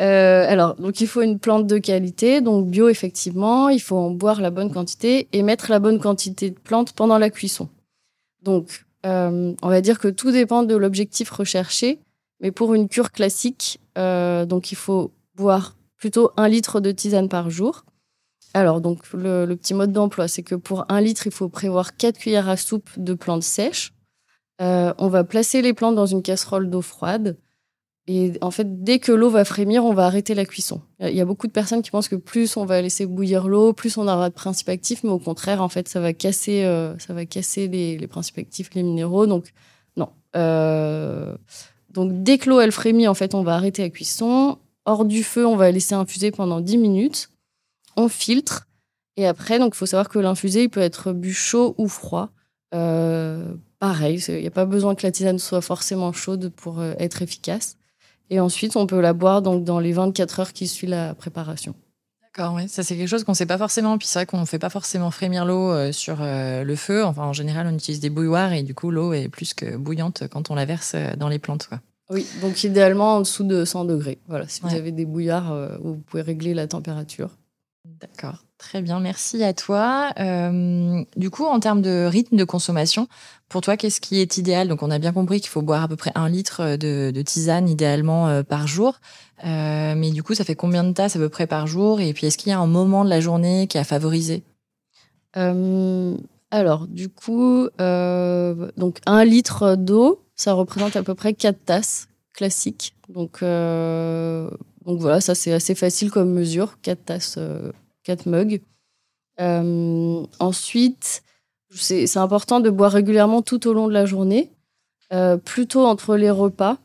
Euh, 0.00 0.44
alors, 0.48 0.74
donc 0.74 1.00
il 1.00 1.06
faut 1.06 1.22
une 1.22 1.38
plante 1.38 1.66
de 1.66 1.78
qualité, 1.78 2.40
donc 2.40 2.66
bio 2.66 2.88
effectivement, 2.88 3.68
il 3.68 3.80
faut 3.80 3.96
en 3.96 4.10
boire 4.10 4.40
la 4.40 4.50
bonne 4.50 4.72
quantité 4.72 5.28
et 5.32 5.42
mettre 5.42 5.70
la 5.70 5.78
bonne 5.78 6.00
quantité 6.00 6.50
de 6.50 6.58
plantes 6.58 6.92
pendant 6.92 7.16
la 7.16 7.30
cuisson. 7.30 7.68
Donc, 8.42 8.83
on 9.04 9.68
va 9.68 9.80
dire 9.80 9.98
que 9.98 10.08
tout 10.08 10.30
dépend 10.30 10.62
de 10.62 10.74
l'objectif 10.74 11.30
recherché, 11.30 12.00
mais 12.40 12.50
pour 12.50 12.74
une 12.74 12.88
cure 12.88 13.12
classique, 13.12 13.80
donc 13.96 14.72
il 14.72 14.76
faut 14.76 15.12
boire 15.36 15.76
plutôt 15.96 16.30
un 16.36 16.48
litre 16.48 16.80
de 16.80 16.90
tisane 16.90 17.28
par 17.28 17.50
jour. 17.50 17.84
Alors, 18.54 18.80
donc, 18.80 19.00
le, 19.12 19.52
petit 19.54 19.74
mode 19.74 19.92
d'emploi, 19.92 20.28
c'est 20.28 20.44
que 20.44 20.54
pour 20.54 20.86
un 20.88 21.00
litre, 21.00 21.26
il 21.26 21.32
faut 21.32 21.48
prévoir 21.48 21.96
4 21.96 22.18
cuillères 22.18 22.48
à 22.48 22.56
soupe 22.56 22.88
de 22.96 23.14
plantes 23.14 23.42
sèches. 23.42 23.92
Euh, 24.62 24.94
on 24.98 25.08
va 25.08 25.24
placer 25.24 25.60
les 25.60 25.74
plantes 25.74 25.96
dans 25.96 26.06
une 26.06 26.22
casserole 26.22 26.70
d'eau 26.70 26.80
froide. 26.80 27.36
Et 28.06 28.32
en 28.42 28.50
fait, 28.50 28.84
dès 28.84 28.98
que 28.98 29.12
l'eau 29.12 29.30
va 29.30 29.44
frémir, 29.46 29.84
on 29.84 29.94
va 29.94 30.04
arrêter 30.04 30.34
la 30.34 30.44
cuisson. 30.44 30.82
Il 31.00 31.14
y 31.14 31.22
a 31.22 31.24
beaucoup 31.24 31.46
de 31.46 31.52
personnes 31.52 31.80
qui 31.80 31.90
pensent 31.90 32.08
que 32.08 32.16
plus 32.16 32.56
on 32.58 32.66
va 32.66 32.82
laisser 32.82 33.06
bouillir 33.06 33.48
l'eau, 33.48 33.72
plus 33.72 33.96
on 33.96 34.06
aura 34.06 34.28
de 34.28 34.34
principes 34.34 34.68
actifs, 34.68 35.04
mais 35.04 35.10
au 35.10 35.18
contraire, 35.18 35.62
en 35.62 35.70
fait, 35.70 35.88
ça 35.88 36.00
va 36.00 36.12
casser, 36.12 36.64
euh, 36.64 36.96
ça 36.98 37.14
va 37.14 37.24
casser 37.24 37.66
les, 37.66 38.06
principes 38.06 38.38
actifs, 38.38 38.68
les 38.74 38.82
minéraux. 38.82 39.26
Donc, 39.26 39.52
non. 39.96 40.10
Euh, 40.36 41.34
donc, 41.90 42.22
dès 42.22 42.36
que 42.36 42.50
l'eau 42.50 42.60
elle 42.60 42.72
frémit, 42.72 43.08
en 43.08 43.14
fait, 43.14 43.34
on 43.34 43.42
va 43.42 43.54
arrêter 43.54 43.80
la 43.82 43.90
cuisson. 43.90 44.58
Hors 44.84 45.06
du 45.06 45.22
feu, 45.22 45.46
on 45.46 45.56
va 45.56 45.70
laisser 45.70 45.94
infuser 45.94 46.30
pendant 46.30 46.60
10 46.60 46.76
minutes 46.76 47.30
on 47.96 48.08
filtre. 48.08 48.66
Et 49.16 49.24
après, 49.24 49.58
il 49.58 49.74
faut 49.74 49.86
savoir 49.86 50.08
que 50.08 50.18
l'infusé, 50.18 50.64
il 50.64 50.68
peut 50.68 50.80
être 50.80 51.12
bu 51.12 51.32
chaud 51.32 51.76
ou 51.78 51.86
froid. 51.86 52.30
Euh, 52.74 53.54
pareil, 53.78 54.18
il 54.26 54.40
n'y 54.40 54.46
a 54.48 54.50
pas 54.50 54.64
besoin 54.64 54.96
que 54.96 55.06
la 55.06 55.12
tisane 55.12 55.38
soit 55.38 55.60
forcément 55.60 56.12
chaude 56.12 56.50
pour 56.56 56.82
être 56.82 57.22
efficace. 57.22 57.76
Et 58.30 58.40
ensuite, 58.40 58.76
on 58.76 58.86
peut 58.86 59.00
la 59.00 59.12
boire 59.12 59.42
donc, 59.42 59.64
dans 59.64 59.78
les 59.78 59.92
24 59.92 60.40
heures 60.40 60.52
qui 60.52 60.66
suivent 60.66 60.90
la 60.90 61.14
préparation. 61.14 61.74
D'accord, 62.22 62.54
oui. 62.54 62.68
Ça, 62.68 62.82
c'est 62.82 62.96
quelque 62.96 63.08
chose 63.08 63.24
qu'on 63.24 63.32
ne 63.32 63.36
sait 63.36 63.46
pas 63.46 63.58
forcément. 63.58 63.96
Puis 63.98 64.08
c'est 64.08 64.18
vrai 64.20 64.26
qu'on 64.26 64.40
ne 64.40 64.44
fait 64.44 64.58
pas 64.58 64.70
forcément 64.70 65.10
frémir 65.10 65.44
l'eau 65.44 65.70
euh, 65.70 65.92
sur 65.92 66.16
le 66.20 66.74
feu. 66.76 67.04
Enfin, 67.04 67.24
en 67.24 67.32
général, 67.32 67.66
on 67.66 67.74
utilise 67.74 68.00
des 68.00 68.10
bouilloires 68.10 68.52
et 68.52 68.62
du 68.62 68.74
coup, 68.74 68.90
l'eau 68.90 69.12
est 69.12 69.28
plus 69.28 69.54
que 69.54 69.76
bouillante 69.76 70.24
quand 70.30 70.50
on 70.50 70.54
la 70.54 70.64
verse 70.64 70.96
dans 71.16 71.28
les 71.28 71.38
plantes. 71.38 71.68
Quoi. 71.68 71.80
Oui, 72.10 72.26
donc 72.42 72.64
idéalement 72.64 73.16
en 73.16 73.20
dessous 73.20 73.44
de 73.44 73.64
100 73.64 73.86
degrés. 73.86 74.18
Voilà, 74.28 74.46
si 74.48 74.60
vous 74.60 74.74
avez 74.74 74.92
des 74.92 75.06
bouillards 75.06 75.78
vous 75.80 75.94
pouvez 75.94 76.22
régler 76.22 76.52
la 76.52 76.66
température. 76.66 77.30
D'accord, 77.84 78.43
très 78.58 78.82
bien, 78.82 78.98
merci 78.98 79.44
à 79.44 79.52
toi. 79.52 80.12
Euh, 80.18 81.04
du 81.16 81.30
coup, 81.30 81.44
en 81.44 81.60
termes 81.60 81.82
de 81.82 82.06
rythme 82.06 82.36
de 82.36 82.44
consommation, 82.44 83.08
pour 83.48 83.60
toi, 83.60 83.76
qu'est-ce 83.76 84.00
qui 84.00 84.20
est 84.20 84.38
idéal? 84.38 84.68
Donc, 84.68 84.82
on 84.82 84.90
a 84.90 84.98
bien 84.98 85.12
compris 85.12 85.40
qu'il 85.40 85.50
faut 85.50 85.62
boire 85.62 85.84
à 85.84 85.88
peu 85.88 85.96
près 85.96 86.12
un 86.14 86.28
litre 86.28 86.76
de, 86.76 87.22
tisane 87.22 87.68
idéalement 87.68 88.28
euh, 88.28 88.42
par 88.42 88.66
jour. 88.66 89.00
Euh, 89.44 89.94
mais 89.96 90.10
du 90.10 90.22
coup, 90.22 90.34
ça 90.34 90.44
fait 90.44 90.54
combien 90.54 90.82
de 90.82 90.92
tasses 90.92 91.16
à 91.16 91.18
peu 91.18 91.28
près 91.28 91.46
par 91.46 91.66
jour? 91.66 92.00
Et 92.00 92.12
puis, 92.14 92.26
est-ce 92.26 92.38
qu'il 92.38 92.50
y 92.50 92.52
a 92.52 92.58
un 92.58 92.66
moment 92.66 93.04
de 93.04 93.10
la 93.10 93.20
journée 93.20 93.66
qui 93.66 93.78
a 93.78 93.84
favorisé? 93.84 94.42
Alors, 95.36 96.86
du 96.86 97.08
coup, 97.08 97.68
donc 97.78 98.98
un 99.06 99.24
litre 99.24 99.74
d'eau, 99.74 100.22
ça 100.36 100.52
représente 100.52 100.94
à 100.94 101.02
peu 101.02 101.14
près 101.14 101.34
quatre 101.34 101.64
tasses 101.64 102.08
classiques. 102.32 102.94
Donc, 103.08 103.40
donc 103.42 105.00
voilà, 105.00 105.20
ça 105.20 105.34
c'est 105.34 105.52
assez 105.52 105.74
facile 105.74 106.12
comme 106.12 106.32
mesure, 106.32 106.78
4 106.82 107.04
tasses, 107.04 107.38
4 108.04 108.26
euh, 108.26 108.30
mugs. 108.30 108.60
Euh, 109.40 110.24
ensuite, 110.38 111.22
c'est 111.70 112.16
important 112.16 112.60
de 112.60 112.70
boire 112.70 112.92
régulièrement 112.92 113.42
tout 113.42 113.66
au 113.66 113.72
long 113.72 113.88
de 113.88 113.92
la 113.92 114.06
journée, 114.06 114.50
euh, 115.12 115.36
plutôt 115.36 115.84
entre 115.84 116.16
les 116.16 116.30
repas. 116.30 116.78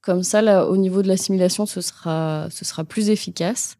Comme 0.00 0.22
ça, 0.22 0.68
au 0.68 0.76
niveau 0.76 1.02
de 1.02 1.08
l'assimilation, 1.08 1.66
ce 1.66 1.80
sera, 1.80 2.48
ce 2.50 2.64
sera 2.64 2.84
plus 2.84 3.10
efficace. 3.10 3.76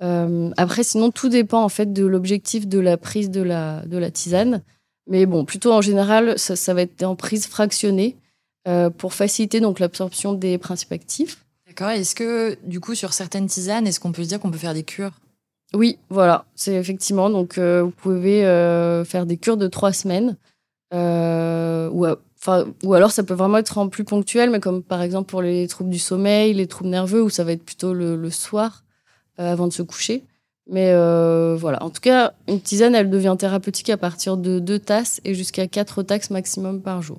après, 0.00 0.82
sinon, 0.82 1.10
tout 1.10 1.28
dépend 1.28 1.62
en 1.62 1.68
fait 1.68 1.92
de 1.92 2.04
l'objectif 2.04 2.66
de 2.66 2.78
la 2.78 2.96
prise 2.96 3.30
de 3.30 3.42
la, 3.42 4.10
tisane. 4.10 4.62
Mais 5.06 5.26
bon, 5.26 5.44
plutôt 5.44 5.72
en 5.72 5.82
général, 5.82 6.38
ça, 6.38 6.74
va 6.74 6.82
être 6.82 7.02
en 7.02 7.14
prise 7.14 7.46
fractionnée 7.46 8.16
pour 8.96 9.12
faciliter 9.12 9.60
donc 9.60 9.78
l'absorption 9.78 10.32
des 10.32 10.56
principes 10.56 10.92
actifs. 10.92 11.44
Est-ce 11.78 12.14
que, 12.14 12.56
du 12.64 12.80
coup, 12.80 12.94
sur 12.94 13.12
certaines 13.12 13.46
tisanes, 13.46 13.86
est-ce 13.86 14.00
qu'on 14.00 14.12
peut 14.12 14.24
se 14.24 14.28
dire 14.28 14.40
qu'on 14.40 14.50
peut 14.50 14.58
faire 14.58 14.74
des 14.74 14.82
cures? 14.82 15.12
Oui, 15.74 15.98
voilà. 16.10 16.46
C'est 16.54 16.74
effectivement. 16.74 17.30
Donc, 17.30 17.58
euh, 17.58 17.82
vous 17.82 17.90
pouvez 17.90 18.46
euh, 18.46 19.04
faire 19.04 19.26
des 19.26 19.36
cures 19.36 19.56
de 19.56 19.68
trois 19.68 19.92
semaines. 19.92 20.36
Euh, 20.94 21.88
ou, 21.90 22.06
ou 22.84 22.94
alors, 22.94 23.10
ça 23.10 23.22
peut 23.24 23.34
vraiment 23.34 23.58
être 23.58 23.78
en 23.78 23.88
plus 23.88 24.04
ponctuel, 24.04 24.50
mais 24.50 24.60
comme 24.60 24.82
par 24.82 25.02
exemple 25.02 25.28
pour 25.28 25.42
les 25.42 25.66
troubles 25.66 25.90
du 25.90 25.98
sommeil, 25.98 26.54
les 26.54 26.66
troubles 26.66 26.90
nerveux, 26.90 27.22
où 27.22 27.30
ça 27.30 27.44
va 27.44 27.52
être 27.52 27.64
plutôt 27.64 27.92
le, 27.92 28.30
soir 28.30 28.84
avant 29.38 29.66
de 29.66 29.72
se 29.72 29.82
coucher. 29.82 30.24
Mais 30.70 30.92
voilà. 31.56 31.82
En 31.82 31.90
tout 31.90 32.00
cas, 32.00 32.34
une 32.48 32.60
tisane, 32.60 32.94
elle 32.94 33.10
devient 33.10 33.34
thérapeutique 33.38 33.90
à 33.90 33.96
partir 33.96 34.36
de 34.36 34.60
deux 34.60 34.78
tasses 34.78 35.20
et 35.24 35.34
jusqu'à 35.34 35.66
quatre 35.66 36.02
tasses 36.02 36.30
maximum 36.30 36.82
par 36.82 37.02
jour. 37.02 37.18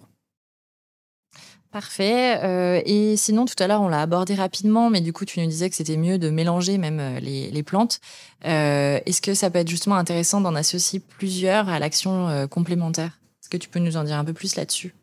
Parfait. 1.78 2.40
Euh, 2.44 2.82
et 2.88 3.16
sinon, 3.18 3.46
tout 3.46 3.54
à 3.60 3.68
l'heure, 3.68 3.84
on 3.84 3.88
l'a 3.88 4.02
abordé 4.02 4.34
rapidement, 4.34 4.90
mais 4.90 5.00
du 5.00 5.14
coup, 5.14 5.26
tu 5.26 5.40
nous 5.40 5.46
disais 5.46 5.70
que 5.70 5.76
c'était 5.76 5.96
mieux 5.96 6.18
de 6.18 6.32
mélanger 6.32 6.80
même 6.80 7.00
euh, 7.00 7.20
les, 7.20 7.62
plantes. 7.62 8.00
Euh, 8.46 9.00
est-ce 9.06 9.22
que 9.22 9.36
ça 9.36 9.52
peut 9.52 9.60
être 9.60 9.68
justement 9.70 9.96
intéressant 9.96 10.42
d'en 10.42 10.56
associer 10.56 11.00
plusieurs 11.00 11.70
à 11.70 11.78
l'action 11.78 12.48
complémentaire? 12.50 13.20
Est-ce 13.44 13.50
que 13.50 13.58
tu 13.58 13.70
peux 13.70 13.78
nous 13.78 13.96
en 13.96 14.04
dire 14.04 14.18
un 14.18 14.26
peu 14.26 14.34
plus 14.34 14.56
là-dessus? 14.56 14.96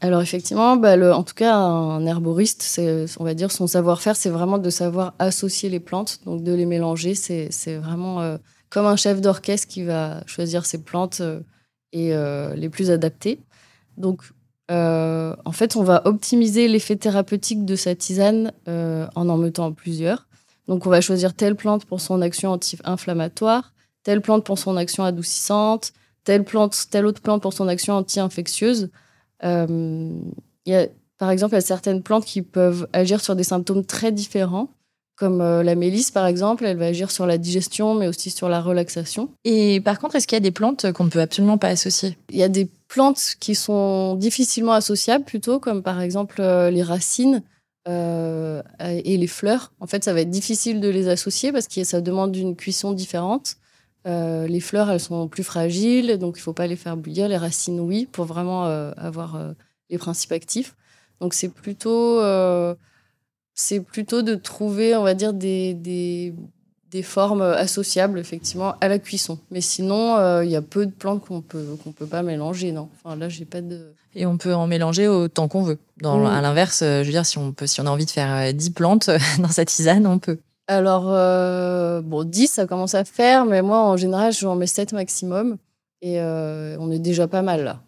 Alors 0.00 0.22
effectivement, 0.22 0.76
bah, 0.76 0.94
en 1.16 1.24
tout 1.24 1.34
cas, 1.34 1.52
un 1.52 2.06
herboriste, 2.06 2.80
on 3.18 3.24
va 3.24 3.34
dire, 3.34 3.50
son 3.50 3.66
savoir-faire, 3.66 4.14
c'est 4.14 4.30
vraiment 4.30 4.58
de 4.58 4.70
savoir 4.70 5.14
associer 5.18 5.68
les 5.68 5.80
plantes, 5.80 6.20
donc 6.26 6.44
de 6.44 6.52
les 6.52 6.64
mélanger. 6.64 7.16
C'est, 7.16 7.76
vraiment 7.78 8.38
comme 8.70 8.86
un 8.86 8.94
chef 8.94 9.20
d'orchestre 9.20 9.66
qui 9.66 9.82
va 9.82 10.22
choisir 10.26 10.64
ses 10.64 10.78
plantes 10.78 11.22
et 11.90 12.14
les 12.54 12.68
plus 12.68 12.92
adaptées. 12.92 13.40
Donc 13.96 14.22
euh, 14.70 15.36
en 15.44 15.52
fait, 15.52 15.76
on 15.76 15.82
va 15.82 16.06
optimiser 16.06 16.68
l'effet 16.68 16.96
thérapeutique 16.96 17.64
de 17.64 17.76
sa 17.76 17.94
tisane 17.94 18.52
euh, 18.68 19.06
en 19.14 19.28
en 19.28 19.36
mettant 19.36 19.72
plusieurs. 19.72 20.26
Donc, 20.68 20.86
on 20.86 20.90
va 20.90 21.00
choisir 21.00 21.34
telle 21.34 21.54
plante 21.54 21.84
pour 21.84 22.00
son 22.00 22.22
action 22.22 22.50
anti-inflammatoire, 22.50 23.74
telle 24.02 24.22
plante 24.22 24.44
pour 24.44 24.58
son 24.58 24.76
action 24.76 25.04
adoucissante, 25.04 25.92
telle 26.24 26.44
plante, 26.44 26.86
telle 26.90 27.04
autre 27.04 27.20
plante 27.20 27.42
pour 27.42 27.52
son 27.52 27.68
action 27.68 27.94
anti-infectieuse. 27.94 28.90
Euh, 29.44 30.10
par 31.18 31.30
exemple, 31.30 31.52
il 31.52 31.56
y 31.56 31.58
a 31.58 31.62
certaines 31.62 32.02
plantes 32.02 32.24
qui 32.24 32.40
peuvent 32.40 32.88
agir 32.94 33.20
sur 33.20 33.36
des 33.36 33.44
symptômes 33.44 33.84
très 33.84 34.12
différents 34.12 34.70
comme 35.16 35.38
la 35.38 35.76
mélisse 35.76 36.10
par 36.10 36.26
exemple, 36.26 36.64
elle 36.64 36.76
va 36.76 36.86
agir 36.86 37.12
sur 37.12 37.24
la 37.24 37.38
digestion 37.38 37.94
mais 37.94 38.08
aussi 38.08 38.30
sur 38.30 38.48
la 38.48 38.60
relaxation. 38.60 39.30
Et 39.44 39.80
par 39.80 40.00
contre, 40.00 40.16
est-ce 40.16 40.26
qu'il 40.26 40.34
y 40.34 40.38
a 40.38 40.40
des 40.40 40.50
plantes 40.50 40.90
qu'on 40.90 41.04
ne 41.04 41.08
peut 41.08 41.20
absolument 41.20 41.56
pas 41.56 41.68
associer? 41.68 42.18
Il 42.30 42.36
y 42.36 42.42
a 42.42 42.48
des 42.48 42.68
plantes 42.94 43.34
qui 43.40 43.56
sont 43.56 44.14
difficilement 44.14 44.72
associables 44.72 45.24
plutôt, 45.24 45.58
comme 45.58 45.82
par 45.82 46.00
exemple 46.00 46.36
euh, 46.40 46.70
les 46.70 46.84
racines 46.84 47.42
euh, 47.88 48.62
et 48.80 49.16
les 49.16 49.26
fleurs. 49.26 49.72
En 49.80 49.88
fait, 49.88 50.04
ça 50.04 50.12
va 50.14 50.20
être 50.20 50.30
difficile 50.30 50.80
de 50.80 50.88
les 50.88 51.08
associer 51.08 51.50
parce 51.50 51.66
que 51.66 51.82
ça 51.82 52.00
demande 52.00 52.36
une 52.36 52.54
cuisson 52.54 52.92
différente. 52.92 53.56
Euh, 54.06 54.46
les 54.46 54.60
fleurs, 54.60 54.92
elles 54.92 55.00
sont 55.00 55.26
plus 55.26 55.42
fragiles, 55.42 56.18
donc 56.18 56.36
il 56.36 56.40
ne 56.40 56.44
faut 56.44 56.52
pas 56.52 56.68
les 56.68 56.76
faire 56.76 56.96
bouillir. 56.96 57.26
Les 57.26 57.36
racines, 57.36 57.80
oui, 57.80 58.06
pour 58.06 58.26
vraiment 58.26 58.64
avoir 58.64 59.54
les 59.90 59.98
principes 59.98 60.30
actifs. 60.30 60.76
Donc 61.20 61.34
c'est 61.34 61.48
plutôt, 61.48 62.22
c'est 63.54 63.80
plutôt 63.80 64.22
de 64.22 64.36
trouver, 64.36 64.94
on 64.94 65.02
va 65.02 65.14
dire, 65.14 65.34
des, 65.34 65.74
des, 65.74 66.32
des 66.94 67.02
formes 67.02 67.42
associables 67.42 68.20
effectivement 68.20 68.76
à 68.80 68.86
la 68.86 69.00
cuisson. 69.00 69.40
Mais 69.50 69.60
sinon, 69.60 70.16
euh, 70.16 70.44
il 70.44 70.50
y 70.52 70.54
a 70.54 70.62
peu 70.62 70.86
de 70.86 70.92
plantes 70.92 71.24
qu'on 71.24 71.40
peut 71.40 71.76
qu'on 71.82 71.90
peut 71.90 72.06
pas 72.06 72.22
mélanger, 72.22 72.70
non. 72.70 72.88
Enfin 72.94 73.16
là, 73.16 73.28
j'ai 73.28 73.44
pas 73.44 73.60
de. 73.60 73.92
Et 74.14 74.26
on 74.26 74.38
peut 74.38 74.54
en 74.54 74.68
mélanger 74.68 75.08
autant 75.08 75.48
qu'on 75.48 75.64
veut. 75.64 75.78
Dans, 76.00 76.24
À 76.24 76.40
l'inverse, 76.40 76.82
euh, 76.82 77.00
je 77.00 77.06
veux 77.06 77.12
dire, 77.12 77.26
si 77.26 77.36
on 77.36 77.50
peut, 77.50 77.66
si 77.66 77.80
on 77.80 77.86
a 77.86 77.90
envie 77.90 78.06
de 78.06 78.12
faire 78.12 78.54
10 78.54 78.68
euh, 78.68 78.72
plantes 78.72 79.10
dans 79.40 79.48
sa 79.48 79.64
tisane, 79.64 80.06
on 80.06 80.20
peut. 80.20 80.38
Alors 80.68 81.06
bon, 82.04 82.22
10, 82.22 82.46
ça 82.46 82.66
commence 82.66 82.94
à 82.94 83.04
faire, 83.04 83.44
mais 83.44 83.60
moi 83.60 83.82
en 83.82 83.96
général, 83.96 84.32
j'en 84.32 84.54
mets 84.54 84.68
7 84.68 84.92
maximum, 84.92 85.56
et 86.00 86.20
on 86.20 86.92
est 86.92 87.00
déjà 87.00 87.26
pas 87.26 87.42
mal 87.42 87.64
là. 87.64 87.80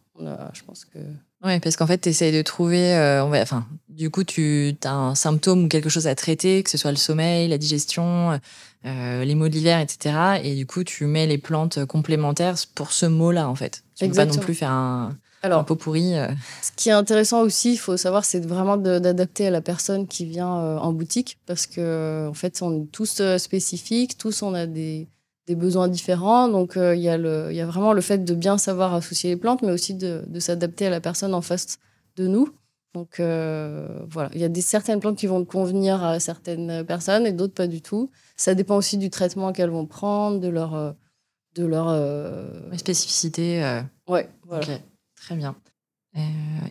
je 0.52 0.62
pense 0.64 0.84
que. 0.84 0.98
Oui, 1.44 1.60
parce 1.60 1.76
qu'en 1.76 1.86
fait, 1.86 1.98
tu 1.98 2.08
essayes 2.08 2.32
de 2.32 2.42
trouver. 2.42 2.92
enfin, 3.22 3.66
du 3.88 4.10
coup, 4.10 4.24
tu 4.24 4.76
as 4.84 4.92
un 4.92 5.14
symptôme 5.14 5.64
ou 5.64 5.68
quelque 5.68 5.88
chose 5.88 6.06
à 6.08 6.14
traiter, 6.16 6.62
que 6.64 6.70
ce 6.70 6.76
soit 6.76 6.90
le 6.90 6.98
sommeil, 6.98 7.48
la 7.48 7.56
digestion, 7.56 8.38
euh, 8.86 9.24
les 9.24 9.34
mots 9.34 9.48
de 9.48 9.54
l'hiver, 9.54 9.80
etc. 9.80 10.40
Et 10.44 10.54
du 10.54 10.66
coup, 10.66 10.84
tu 10.84 11.06
mets 11.06 11.26
les 11.26 11.38
plantes 11.38 11.84
complémentaires 11.86 12.54
pour 12.74 12.92
ce 12.92 13.06
mot-là, 13.06 13.48
en 13.48 13.54
fait. 13.54 13.82
Tu 13.96 14.04
ne 14.04 14.10
peux 14.10 14.16
pas 14.16 14.26
non 14.26 14.36
plus 14.36 14.54
faire 14.54 14.70
un, 14.70 15.16
Alors, 15.42 15.64
pot 15.64 15.74
pourri. 15.74 16.16
Euh. 16.16 16.28
Ce 16.62 16.70
qui 16.76 16.90
est 16.90 16.92
intéressant 16.92 17.42
aussi, 17.42 17.72
il 17.72 17.78
faut 17.78 17.96
savoir, 17.96 18.24
c'est 18.24 18.44
vraiment 18.46 18.76
d'adapter 18.76 19.48
à 19.48 19.50
la 19.50 19.60
personne 19.60 20.06
qui 20.06 20.24
vient 20.24 20.58
euh, 20.58 20.78
en 20.78 20.92
boutique, 20.92 21.38
parce 21.46 21.66
que 21.66 22.28
en 22.28 22.34
fait, 22.34 22.62
on 22.62 22.82
est 22.82 22.92
tous 22.92 23.22
spécifiques, 23.38 24.18
tous 24.18 24.42
on 24.42 24.54
a 24.54 24.66
des, 24.66 25.08
besoins 25.48 25.88
différents. 25.88 26.48
Donc, 26.48 26.74
il 26.76 27.00
y, 27.00 27.08
a 27.08 27.16
y 27.16 27.60
a 27.60 27.66
vraiment 27.66 27.92
le 27.92 28.00
fait 28.00 28.24
de 28.24 28.34
bien 28.34 28.56
savoir 28.56 28.94
associer 28.94 29.30
les 29.30 29.36
plantes, 29.36 29.62
mais 29.62 29.72
aussi 29.72 29.94
de, 29.94 30.22
de 30.26 30.40
s'adapter 30.40 30.86
à 30.86 30.90
la 30.90 31.00
personne 31.00 31.34
en 31.34 31.42
face 31.42 31.78
de 32.16 32.28
nous. 32.28 32.50
Donc 32.96 33.16
voilà, 33.18 34.30
il 34.32 34.40
y 34.40 34.44
a 34.44 34.48
des, 34.48 34.62
certaines 34.62 35.00
plantes 35.00 35.18
qui 35.18 35.26
vont 35.26 35.44
convenir 35.44 36.02
à 36.02 36.18
certaines 36.18 36.82
personnes 36.84 37.26
et 37.26 37.32
d'autres 37.32 37.54
pas 37.54 37.66
du 37.66 37.82
tout. 37.82 38.10
Ça 38.36 38.54
dépend 38.54 38.76
aussi 38.76 38.96
du 38.96 39.10
traitement 39.10 39.52
qu'elles 39.52 39.70
vont 39.70 39.86
prendre, 39.86 40.40
de 40.40 40.48
leur. 40.48 40.74
Euh, 40.74 40.92
de 41.56 41.64
leur 41.64 41.88
euh, 41.88 42.46
spécificité. 42.76 43.64
Euh. 43.64 43.80
Ouais, 44.06 44.28
voilà. 44.46 44.66
Très 45.16 45.34
bien. 45.34 45.56
Euh, 46.16 46.20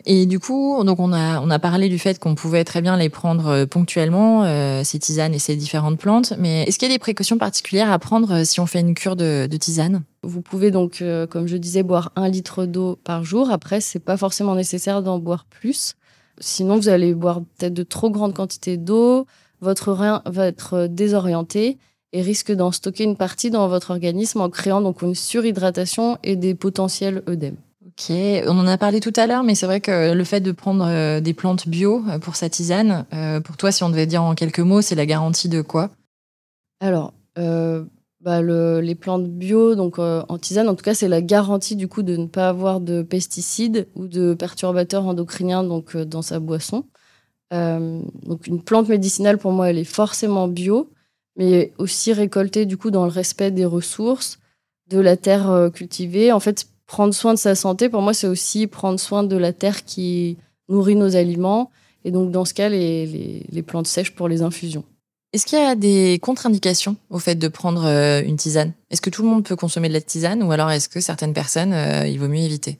et 0.04 0.26
du 0.26 0.40
coup, 0.40 0.82
donc 0.84 0.98
on 0.98 1.12
a 1.12 1.40
on 1.40 1.50
a 1.50 1.58
parlé 1.58 1.88
du 1.88 1.98
fait 1.98 2.18
qu'on 2.18 2.34
pouvait 2.34 2.64
très 2.64 2.82
bien 2.82 2.96
les 2.96 3.08
prendre 3.08 3.46
euh, 3.46 3.66
ponctuellement, 3.66 4.44
euh, 4.44 4.82
ces 4.82 4.98
tisanes 4.98 5.34
et 5.34 5.38
ces 5.38 5.54
différentes 5.56 5.98
plantes. 5.98 6.34
Mais 6.38 6.64
est-ce 6.64 6.78
qu'il 6.78 6.88
y 6.88 6.90
a 6.90 6.94
des 6.94 6.98
précautions 6.98 7.38
particulières 7.38 7.92
à 7.92 7.98
prendre 7.98 8.44
si 8.44 8.58
on 8.60 8.66
fait 8.66 8.80
une 8.80 8.94
cure 8.94 9.14
de, 9.14 9.46
de 9.46 9.56
tisane? 9.56 10.02
Vous 10.22 10.42
pouvez 10.42 10.72
donc, 10.72 11.04
comme 11.30 11.46
je 11.46 11.56
disais, 11.56 11.84
boire 11.84 12.10
un 12.16 12.28
litre 12.28 12.66
d'eau 12.66 12.96
par 13.04 13.22
jour. 13.22 13.50
Après, 13.50 13.80
c'est 13.80 14.00
pas 14.00 14.16
forcément 14.16 14.56
nécessaire 14.56 15.02
d'en 15.02 15.20
boire 15.20 15.44
plus. 15.44 15.94
Sinon, 16.38 16.76
vous 16.76 16.88
allez 16.88 17.14
boire 17.14 17.40
peut-être 17.40 17.74
de 17.74 17.82
trop 17.82 18.10
grandes 18.10 18.34
quantités 18.34 18.76
d'eau. 18.76 19.26
Votre 19.60 19.92
rein 19.92 20.22
va 20.26 20.46
être 20.46 20.86
désorienté 20.86 21.78
et 22.12 22.22
risque 22.22 22.52
d'en 22.52 22.72
stocker 22.72 23.04
une 23.04 23.16
partie 23.16 23.50
dans 23.50 23.68
votre 23.68 23.90
organisme 23.90 24.40
en 24.40 24.48
créant 24.48 24.80
donc 24.80 25.02
une 25.02 25.14
surhydratation 25.14 26.18
et 26.22 26.36
des 26.36 26.54
potentiels 26.54 27.22
œdèmes. 27.28 27.56
Ok, 27.86 28.14
on 28.46 28.58
en 28.58 28.66
a 28.66 28.76
parlé 28.76 29.00
tout 29.00 29.12
à 29.16 29.26
l'heure, 29.26 29.42
mais 29.42 29.54
c'est 29.54 29.66
vrai 29.66 29.80
que 29.80 30.12
le 30.12 30.24
fait 30.24 30.40
de 30.40 30.52
prendre 30.52 30.84
euh, 30.86 31.20
des 31.20 31.32
plantes 31.32 31.66
bio 31.66 32.02
euh, 32.08 32.18
pour 32.18 32.36
sa 32.36 32.50
tisane, 32.50 33.06
euh, 33.14 33.40
pour 33.40 33.56
toi, 33.56 33.72
si 33.72 33.84
on 33.84 33.88
devait 33.88 34.06
dire 34.06 34.22
en 34.22 34.34
quelques 34.34 34.60
mots, 34.60 34.82
c'est 34.82 34.94
la 34.94 35.06
garantie 35.06 35.48
de 35.48 35.62
quoi? 35.62 35.90
Alors, 36.80 37.14
bah, 38.20 38.42
les 38.42 38.94
plantes 38.94 39.28
bio, 39.28 39.74
donc 39.74 39.98
en 39.98 40.38
tisane, 40.38 40.68
en 40.68 40.74
tout 40.74 40.84
cas, 40.84 40.94
c'est 40.94 41.08
la 41.08 41.22
garantie 41.22 41.76
du 41.76 41.88
coup 41.88 42.02
de 42.02 42.16
ne 42.16 42.26
pas 42.26 42.48
avoir 42.48 42.80
de 42.80 43.02
pesticides 43.02 43.88
ou 43.94 44.06
de 44.08 44.34
perturbateurs 44.34 45.06
endocriniens 45.06 45.62
donc 45.64 45.96
dans 45.96 46.22
sa 46.22 46.40
boisson. 46.40 46.84
donc 47.52 48.46
une 48.46 48.62
plante 48.62 48.88
médicinale 48.88 49.38
pour 49.38 49.52
moi, 49.52 49.70
elle 49.70 49.78
est 49.78 49.84
forcément 49.84 50.48
bio, 50.48 50.90
mais 51.36 51.72
aussi 51.78 52.12
récoltée 52.12 52.66
du 52.66 52.76
coup 52.76 52.90
dans 52.90 53.04
le 53.04 53.12
respect 53.12 53.50
des 53.50 53.66
ressources, 53.66 54.38
de 54.88 54.98
la 54.98 55.16
terre 55.16 55.70
cultivée. 55.72 56.32
En 56.32 56.40
fait, 56.40 56.66
prendre 56.86 57.14
soin 57.14 57.34
de 57.34 57.38
sa 57.38 57.54
santé, 57.54 57.88
pour 57.88 58.02
moi, 58.02 58.14
c'est 58.14 58.28
aussi 58.28 58.66
prendre 58.66 58.98
soin 58.98 59.24
de 59.24 59.36
la 59.36 59.52
terre 59.52 59.84
qui 59.84 60.38
nourrit 60.68 60.96
nos 60.96 61.16
aliments. 61.16 61.70
Et 62.04 62.10
donc, 62.10 62.30
dans 62.30 62.44
ce 62.44 62.54
cas, 62.54 62.68
les, 62.68 63.44
les, 63.50 63.62
plantes 63.62 63.88
sèches 63.88 64.14
pour 64.14 64.28
les 64.28 64.42
infusions. 64.42 64.84
Est-ce 65.32 65.44
qu'il 65.44 65.58
y 65.58 65.62
a 65.62 65.74
des 65.74 66.18
contre-indications 66.22 66.96
au 67.10 67.18
fait 67.18 67.34
de 67.34 67.48
prendre 67.48 67.84
euh, 67.84 68.22
une 68.22 68.36
tisane? 68.36 68.72
Est-ce 68.90 69.00
que 69.00 69.10
tout 69.10 69.22
le 69.22 69.28
monde 69.28 69.44
peut 69.44 69.56
consommer 69.56 69.88
de 69.88 69.92
la 69.92 70.00
tisane 70.00 70.42
ou 70.42 70.52
alors 70.52 70.70
est-ce 70.70 70.88
que 70.88 71.00
certaines 71.00 71.34
personnes, 71.34 71.72
euh, 71.72 72.06
il 72.06 72.18
vaut 72.18 72.28
mieux 72.28 72.42
éviter? 72.42 72.78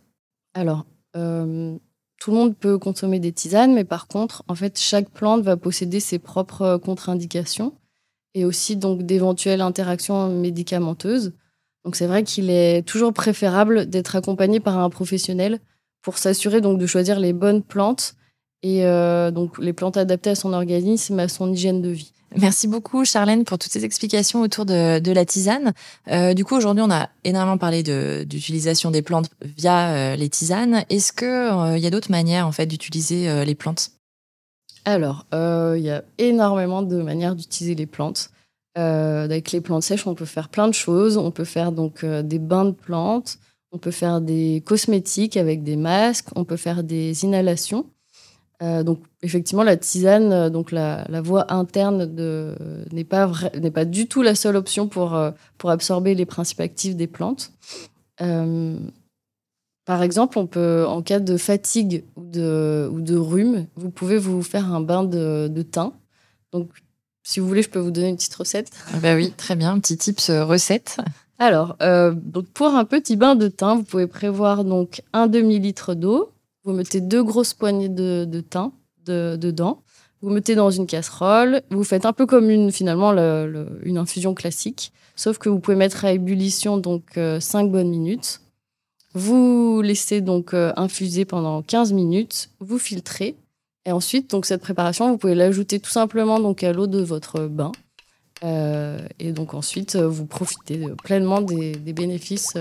Alors, 0.54 0.86
euh, 1.16 1.76
tout 2.20 2.30
le 2.30 2.36
monde 2.36 2.56
peut 2.56 2.78
consommer 2.78 3.18
des 3.18 3.32
tisanes, 3.32 3.74
mais 3.74 3.84
par 3.84 4.06
contre, 4.06 4.44
en 4.48 4.54
fait, 4.54 4.78
chaque 4.78 5.10
plante 5.10 5.42
va 5.42 5.56
posséder 5.56 6.00
ses 6.00 6.18
propres 6.18 6.78
contre-indications 6.78 7.74
et 8.34 8.44
aussi 8.44 8.76
donc 8.76 9.02
d'éventuelles 9.02 9.60
interactions 9.60 10.28
médicamenteuses. 10.28 11.32
Donc 11.84 11.96
c'est 11.96 12.06
vrai 12.06 12.22
qu'il 12.22 12.50
est 12.50 12.86
toujours 12.86 13.12
préférable 13.12 13.86
d'être 13.86 14.16
accompagné 14.16 14.60
par 14.60 14.78
un 14.78 14.88
professionnel 14.88 15.60
pour 16.00 16.18
s'assurer 16.18 16.60
donc 16.60 16.78
de 16.78 16.86
choisir 16.86 17.20
les 17.20 17.32
bonnes 17.32 17.62
plantes 17.62 18.14
et 18.62 18.82
donc 19.32 19.58
les 19.58 19.72
plantes 19.72 19.96
adaptées 19.96 20.30
à 20.30 20.34
son 20.34 20.52
organisme, 20.52 21.18
à 21.20 21.28
son 21.28 21.52
hygiène 21.52 21.80
de 21.80 21.90
vie. 21.90 22.12
Merci 22.34 22.66
beaucoup 22.66 23.04
Charlène 23.04 23.44
pour 23.44 23.58
toutes 23.58 23.72
ces 23.72 23.84
explications 23.84 24.40
autour 24.40 24.66
de, 24.66 25.12
la 25.12 25.24
tisane. 25.24 25.72
Euh, 26.08 26.34
du 26.34 26.44
coup 26.44 26.56
aujourd'hui 26.56 26.82
on 26.82 26.90
a 26.90 27.08
énormément 27.24 27.56
parlé 27.56 27.82
d'utilisation 28.24 28.90
des 28.90 29.02
plantes 29.02 29.30
via 29.40 29.90
euh, 29.90 30.16
les 30.16 30.28
tisanes. 30.28 30.84
Est-ce 30.90 31.12
qu'il 31.12 31.82
y 31.82 31.86
a 31.86 31.90
d'autres 31.90 32.10
manières 32.10 32.46
en 32.46 32.52
fait 32.52 32.66
d'utiliser 32.66 33.44
les 33.44 33.54
plantes? 33.54 33.90
Alors 34.84 35.26
il 35.32 35.82
y 35.82 35.90
a 35.90 36.02
énormément 36.18 36.82
de 36.82 37.00
manières 37.00 37.36
d'utiliser 37.36 37.74
les 37.74 37.86
plantes. 37.86 38.30
Euh, 38.76 39.24
avec 39.24 39.52
les 39.52 39.60
plantes 39.60 39.82
sèches, 39.82 40.06
on 40.06 40.14
peut 40.14 40.26
faire 40.26 40.48
plein 40.48 40.68
de 40.68 40.74
choses. 40.74 41.16
On 41.16 41.30
peut 41.30 41.44
faire 41.44 41.72
donc 41.72 42.04
euh, 42.04 42.22
des 42.22 42.38
bains 42.38 42.66
de 42.66 42.72
plantes, 42.72 43.38
on 43.72 43.78
peut 43.78 43.90
faire 43.90 44.20
des 44.20 44.62
cosmétiques 44.66 45.36
avec 45.36 45.62
des 45.62 45.76
masques, 45.76 46.28
on 46.36 46.44
peut 46.44 46.56
faire 46.56 46.84
des 46.84 47.24
inhalations. 47.24 47.86
Euh, 48.62 48.82
donc 48.82 49.00
effectivement, 49.22 49.62
la 49.62 49.76
tisane, 49.76 50.48
donc 50.48 50.72
la, 50.72 51.04
voie 51.22 51.52
interne 51.52 52.06
n'est 52.92 53.04
pas 53.04 53.30
n'est 53.60 53.70
pas 53.70 53.84
du 53.84 54.08
tout 54.08 54.22
la 54.22 54.34
seule 54.34 54.56
option 54.56 54.88
pour 54.88 55.18
pour 55.58 55.70
absorber 55.70 56.14
les 56.14 56.26
principes 56.26 56.60
actifs 56.60 56.96
des 56.96 57.06
plantes. 57.06 57.52
par 58.18 60.02
exemple, 60.02 60.38
on 60.38 60.46
peut, 60.46 60.84
en 60.86 61.02
cas 61.02 61.20
de 61.20 61.36
fatigue 61.36 62.04
ou 62.16 62.24
de, 62.24 62.88
ou 62.92 63.00
de 63.00 63.16
rhume, 63.16 63.66
vous 63.76 63.90
pouvez 63.90 64.18
vous 64.18 64.42
faire 64.42 64.72
un 64.72 64.80
bain 64.80 65.04
de, 65.04 65.48
de 65.48 65.62
thym. 65.62 65.92
Donc, 66.52 66.70
si 67.22 67.40
vous 67.40 67.46
voulez, 67.46 67.62
je 67.62 67.70
peux 67.70 67.78
vous 67.78 67.90
donner 67.90 68.08
une 68.08 68.16
petite 68.16 68.34
recette. 68.34 68.70
Ah 68.92 68.98
bah 69.00 69.14
oui, 69.14 69.32
très 69.36 69.54
bien, 69.54 69.72
un 69.72 69.80
petit 69.80 69.96
tips 69.96 70.30
recette. 70.30 70.98
Alors, 71.38 71.76
euh, 71.82 72.14
donc 72.14 72.46
pour 72.46 72.68
un 72.68 72.84
petit 72.84 73.16
bain 73.16 73.34
de 73.34 73.48
thym, 73.48 73.76
vous 73.76 73.84
pouvez 73.84 74.06
prévoir 74.06 74.64
donc 74.64 75.02
un 75.12 75.26
demi-litre 75.26 75.94
d'eau. 75.94 76.30
Vous 76.66 76.72
mettez 76.72 77.00
deux 77.00 77.22
grosses 77.22 77.54
poignées 77.54 77.88
de, 77.88 78.40
thym 78.40 78.72
dedans. 79.06 79.82
Vous 80.20 80.30
mettez 80.30 80.56
dans 80.56 80.70
une 80.70 80.88
casserole. 80.88 81.62
Vous 81.70 81.84
faites 81.84 82.04
un 82.04 82.12
peu 82.12 82.26
comme 82.26 82.50
une 82.50 82.72
finalement 82.72 83.12
une 83.12 83.98
infusion 83.98 84.34
classique, 84.34 84.92
sauf 85.14 85.38
que 85.38 85.48
vous 85.48 85.60
pouvez 85.60 85.76
mettre 85.76 86.04
à 86.04 86.12
ébullition 86.12 86.76
donc 86.76 87.16
euh, 87.18 87.38
5 87.38 87.70
bonnes 87.70 87.88
minutes. 87.88 88.40
Vous 89.14 89.80
laissez 89.80 90.20
donc 90.20 90.54
euh, 90.54 90.72
infuser 90.76 91.24
pendant 91.24 91.62
15 91.62 91.92
minutes. 91.92 92.50
Vous 92.58 92.78
filtrez 92.78 93.36
et 93.86 93.92
ensuite, 93.92 94.30
donc 94.30 94.44
cette 94.44 94.60
préparation, 94.60 95.08
vous 95.12 95.16
pouvez 95.16 95.36
l'ajouter 95.36 95.78
tout 95.78 95.90
simplement 95.90 96.40
donc 96.40 96.64
à 96.64 96.72
l'eau 96.72 96.88
de 96.88 97.00
votre 97.00 97.46
bain. 97.46 97.70
Euh, 98.42 98.98
et 99.20 99.30
donc 99.30 99.54
ensuite, 99.54 99.94
euh, 99.94 100.08
vous 100.08 100.26
profitez 100.26 100.84
pleinement 101.04 101.40
des, 101.40 101.76
bénéfices 101.76 102.58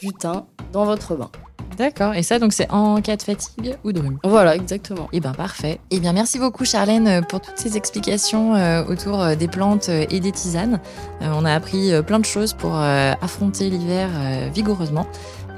du 0.00 0.12
thym 0.12 0.46
dans 0.72 0.84
votre 0.84 1.16
bain. 1.16 1.30
D'accord. 1.76 2.14
Et 2.14 2.22
ça, 2.22 2.38
donc, 2.38 2.52
c'est 2.52 2.70
en 2.70 3.00
cas 3.00 3.16
de 3.16 3.22
fatigue 3.22 3.76
ou 3.84 3.92
de 3.92 4.00
rhume. 4.00 4.18
Voilà, 4.24 4.56
exactement. 4.56 5.04
Et 5.12 5.18
eh 5.18 5.20
bien, 5.20 5.32
parfait. 5.32 5.78
Et 5.90 5.96
eh 5.96 6.00
bien, 6.00 6.12
merci 6.12 6.38
beaucoup, 6.38 6.64
Charlène, 6.64 7.24
pour 7.28 7.40
toutes 7.40 7.58
ces 7.58 7.76
explications 7.76 8.52
autour 8.88 9.36
des 9.36 9.48
plantes 9.48 9.88
et 9.88 10.20
des 10.20 10.32
tisanes. 10.32 10.80
on 11.20 11.44
a 11.44 11.52
appris 11.52 11.90
plein 12.02 12.18
de 12.18 12.24
choses 12.24 12.52
pour 12.52 12.74
affronter 12.76 13.70
l'hiver 13.70 14.08
vigoureusement. 14.52 15.06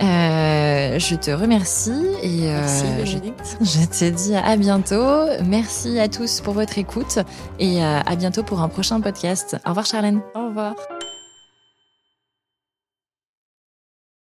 Euh, 0.01 0.99
je 0.99 1.16
te 1.16 1.31
remercie 1.31 2.07
et 2.23 2.49
euh, 2.49 3.05
je, 3.05 3.16
je, 3.61 3.87
te 3.87 4.11
dis 4.11 4.35
à 4.35 4.57
bientôt. 4.57 5.27
Merci 5.44 5.99
à 5.99 6.09
tous 6.09 6.40
pour 6.40 6.55
votre 6.55 6.79
écoute 6.79 7.18
et 7.59 7.83
euh, 7.83 8.01
à 8.07 8.16
bientôt 8.16 8.42
pour 8.42 8.61
un 8.61 8.68
prochain 8.68 9.01
podcast. 9.01 9.57
Au 9.66 9.71
revoir 9.71 9.87
Charlène. 9.87 10.21
Au 10.35 10.49
revoir. 10.49 10.75